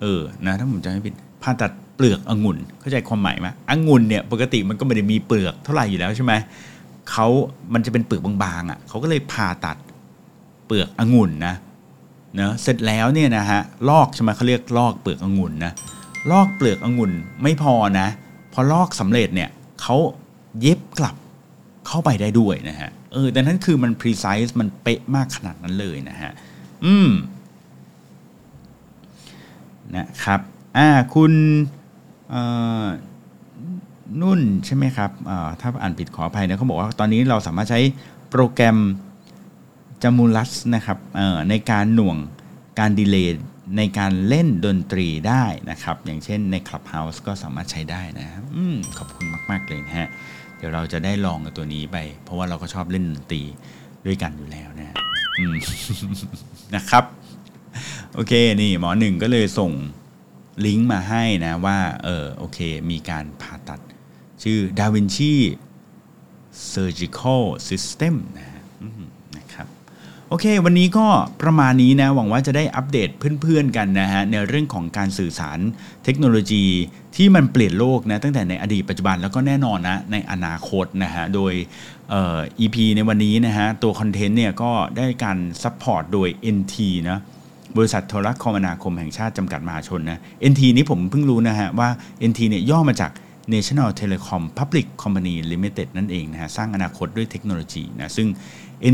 [0.00, 6.32] เออนะถ้าผมจำไม่ผิดผ่าตัดเปลือกองุ่นเข้าใจความหมายไหมองุ่นเนี่ยปกติมันก็ไม่ได้มีเปลือกเท่าไหร่อยู่แล้วใช่ไหม
[7.10, 7.26] เขา
[7.74, 9.76] มันจะเป็นเปลือกบางๆอะ่ะเขาก็เลยผ่าตัด
[10.68, 11.54] เปลือกองุ่นนะ
[12.36, 15.72] เนะเสร็จแล้วเนี่ยนะฮะลอกใช่ไหมเขาเรียกลอกเปลือกองุ่นนะ
[16.30, 17.12] ลอกเปลือกองุ่น
[17.42, 18.08] ไม่พอนะ
[18.52, 19.50] พอลอกสำเร็จเนี่ย
[19.82, 19.96] เขา
[20.60, 21.16] เย็บกลับ
[21.86, 26.32] เข้าไปได้ด้วยนะฮะเออแต่นั้นคือมัน precise มันเป๊ะมากขนาดนั้นเลยนะฮะ
[26.84, 27.10] อืม
[29.96, 30.40] นะครับ
[30.76, 31.32] อ่าคุณ
[34.20, 35.10] นุ่นใช่ไหมครับ
[35.60, 37.80] ถ้าอ่านผิดขออภัยนะเขาบอกว่าตอนนี้เราสามารถใช้
[38.30, 38.78] โปรแกรม
[40.02, 40.98] จมูลัสนะครับ
[41.50, 42.16] ในการหน่วง
[42.78, 43.44] การดีเลย์
[43.76, 48.58] ในการเล่นดนตรีได้นะครับ อย่างเช่นใน Clubhouse ก็สามารถใช้ได้นะครับอ
[48.98, 50.08] ขอบคุณมาก ๆ เลยนะฮะ
[50.56, 53.42] เดี๋ยวเราจะได้ลองกับตัวนี้ไป เพราะว่าเราก็ชอบเล่นดนตรี
[54.06, 54.96] ด้วยกันอยู่แล้วนะ
[56.74, 57.04] นะครับ
[58.14, 58.32] โอเค
[58.62, 59.72] นี่หมอหนึ่งก็เลยส่ง
[60.66, 62.58] ลิงก์มาให้นะว่า เออโอเค
[62.90, 63.80] มีการผ่าตัด
[64.42, 65.34] ชื่อ Da Vinci
[66.72, 69.02] Surgical System นะฮะอืม
[69.36, 69.68] นะครับ
[70.30, 71.06] โอเค วันนี้ก็
[71.42, 73.08] ประมาณนี้นะ หวังว่าจะได้อัปเดต
[73.40, 75.58] เพื่อนๆกันนะฮะ ในเรื่องของการสื่อสาร
[76.04, 76.64] เทคโนโลยี
[77.16, 81.52] ที่มันเปลี่ยนโลกนะ ตั้งแต่ในอดีตปัจจุบันแล้วก็แน่นอนนะ ในอนาคตนะฮะ โดย
[82.10, 86.76] เอ่อ EP ในวันนี้นะฮะ ตัว content เนี่ยก็ได้การ support โดย NT
[87.08, 87.18] นะ
[87.76, 90.18] บริษัทโทรคมนาคมแห่งชาติจำกัดมหาชนนะ
[90.52, 91.88] NT นี้ผมเพิ่งรู้นะฮะว่า
[92.30, 93.12] NT เนี่ยย่อมาจาก
[93.54, 98.28] National Telecom Public Company Limited นั่นเองนะฮะ สร้างอนาคตด้วยเทคโนโลยีนะซึ่ง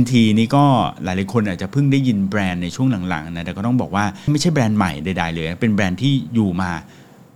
[0.01, 0.64] NT นี่ก็
[1.05, 6.70] หลายๆคนอาจจะเพิ่งได้ยินแบรนด์ในช่วงหลังๆนะแต่ก็ต้องบอกว่าไม่ใช่แบรนด์ใหม่ใดๆเลยเป็นแบรนด์ที่อยู่มา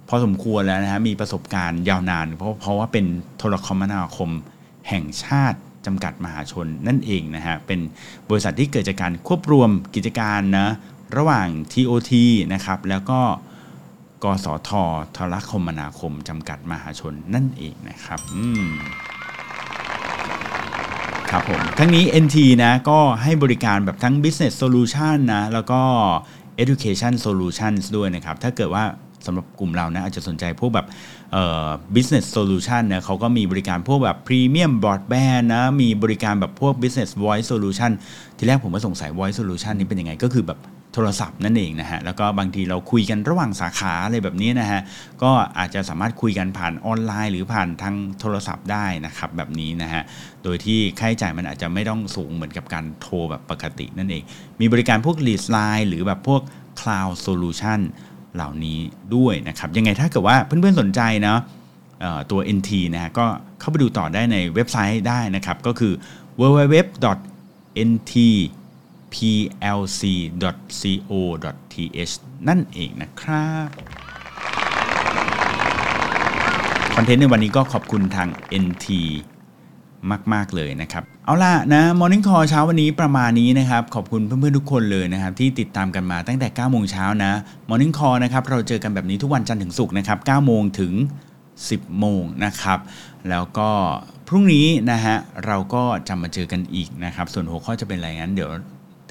[0.08, 3.06] พอสมควรแล้วนะฮะมีประสบการณ์ยาวนาน เพราะเพราะว่าเป็น
[3.38, 4.30] โทรคมนาคม
[4.88, 7.80] แห่งชาติจำกัดมหาชนนั่นเองนะฮะเป็น
[8.28, 10.68] บริษัทที่เกิดจากการควบรวมกิจการนะ
[11.16, 12.12] ระหว่าง TOT
[12.52, 13.20] นะครับแล้วก็
[14.24, 14.70] กสท
[15.12, 18.68] โทรคมนาคมจำกัดมหาชนนั่นเองนะครับ อืม
[21.32, 25.80] ครับผมทั้งนี้ NT นะก็ให้บริการแบบทั้ง business solution นะแล้วก็
[26.62, 28.84] education solutions ด้วยนะครับ ถ้าเกิดว่า
[29.26, 30.86] สำหรับกลุ่มเรานะอาจจะสนใจพวกแบบ
[31.32, 37.90] เอ่อ business solution นะเขาก็มีบริการพวกแบบ premium broadband นะมีบริการแบบพวก business voice solution
[38.36, 40.58] ทีแรกผมก็สงสัย voice solution นี้เป็นยังไง ก็คือแบบ
[40.98, 44.80] ทรศัพท์นั่นเองนะฮะแล้วก็บางทีเราคุยกันระหว่างสาขาอะไรแบบนี้นะฮะ
[45.22, 50.02] ก็อาจจะสามารถคุยกันผ่านออนไลน์ หรือผ่านทางโทรศัพท์ได้นะครับแบบนี้นะฮะ
[50.44, 54.22] โดยที่ค่าใช้จ่ายมันอาจจะไม่ต้องสูงเหมือนกับการโทรแบบปกตินั่นเอง
[54.60, 56.42] มีบริการพวก lead line หรือแบบพวก
[56.80, 57.80] cloud solution
[58.34, 58.78] เหล่านี้
[59.16, 61.40] ด้วยนะครับยังไงถ้าเกิดว่าเพื่อนๆสนใจเนาะ
[62.00, 63.26] เอ่อตัว NT นะฮะก็
[63.60, 65.92] เข้าไปดูต่อได้ในเว็บไซต์ได้นะครับ ก็คือ
[66.40, 68.12] www.nt
[69.14, 70.14] plc.co.th
[72.48, 73.68] นั่นเองนะครับ
[76.94, 78.28] คอนเทนต์ในวันนี้ก็ขอบคุณทาง
[78.64, 78.86] NT
[80.32, 87.32] มาก ๆ เลยนะครับ เอาล่ะนะ Morning Call เช้าวันนี้ประมาณนี้นะครับ ขอบคุณเพื่อน ๆ ทุกคนเลยนะครับ ที่ติดตามกันมาตั้งแต่ 9 โมงเช้านะ
[87.68, 90.92] Morning Call นะครับ เราเจอกันแบบนี้ทุกวันจันทร์ถึงศุกร์นะครับ 9 โมงถึง
[91.46, 92.78] 10 โมงนะครับ
[93.30, 93.70] แล้วก็
[94.28, 98.50] พรุ่งนี้นะฮะ เราก็จะมาเจอกันอีกนะครับ ส่วนหัวข้อจะเป็นอะไรงั้นเดี๋ยว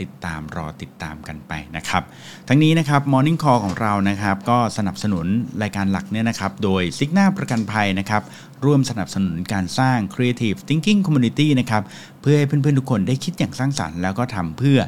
[0.01, 2.03] ติดตามรอติดตามกันไปนะครับ
[2.47, 5.25] ทั้งนี้นะครับ Morning Call ของเรานะครับ ก็สนับสนุน
[5.61, 8.23] รายการหลักเนี่ยนะครับ โดยซิกนาประกันภัยนะครับ
[8.65, 11.83] ร่วมสนับสนุนการสร้าง Creative Thinking Community นะครับ
[12.21, 14.79] เพื่อให้เพื่อนๆทุกคนได้คิดอย่างสร้างสรรค์แล้วก็ทำเพื่อ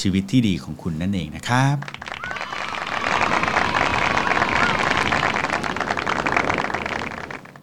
[0.00, 1.76] ชีวิตที่ดีของคุณนั่นเองนะครับ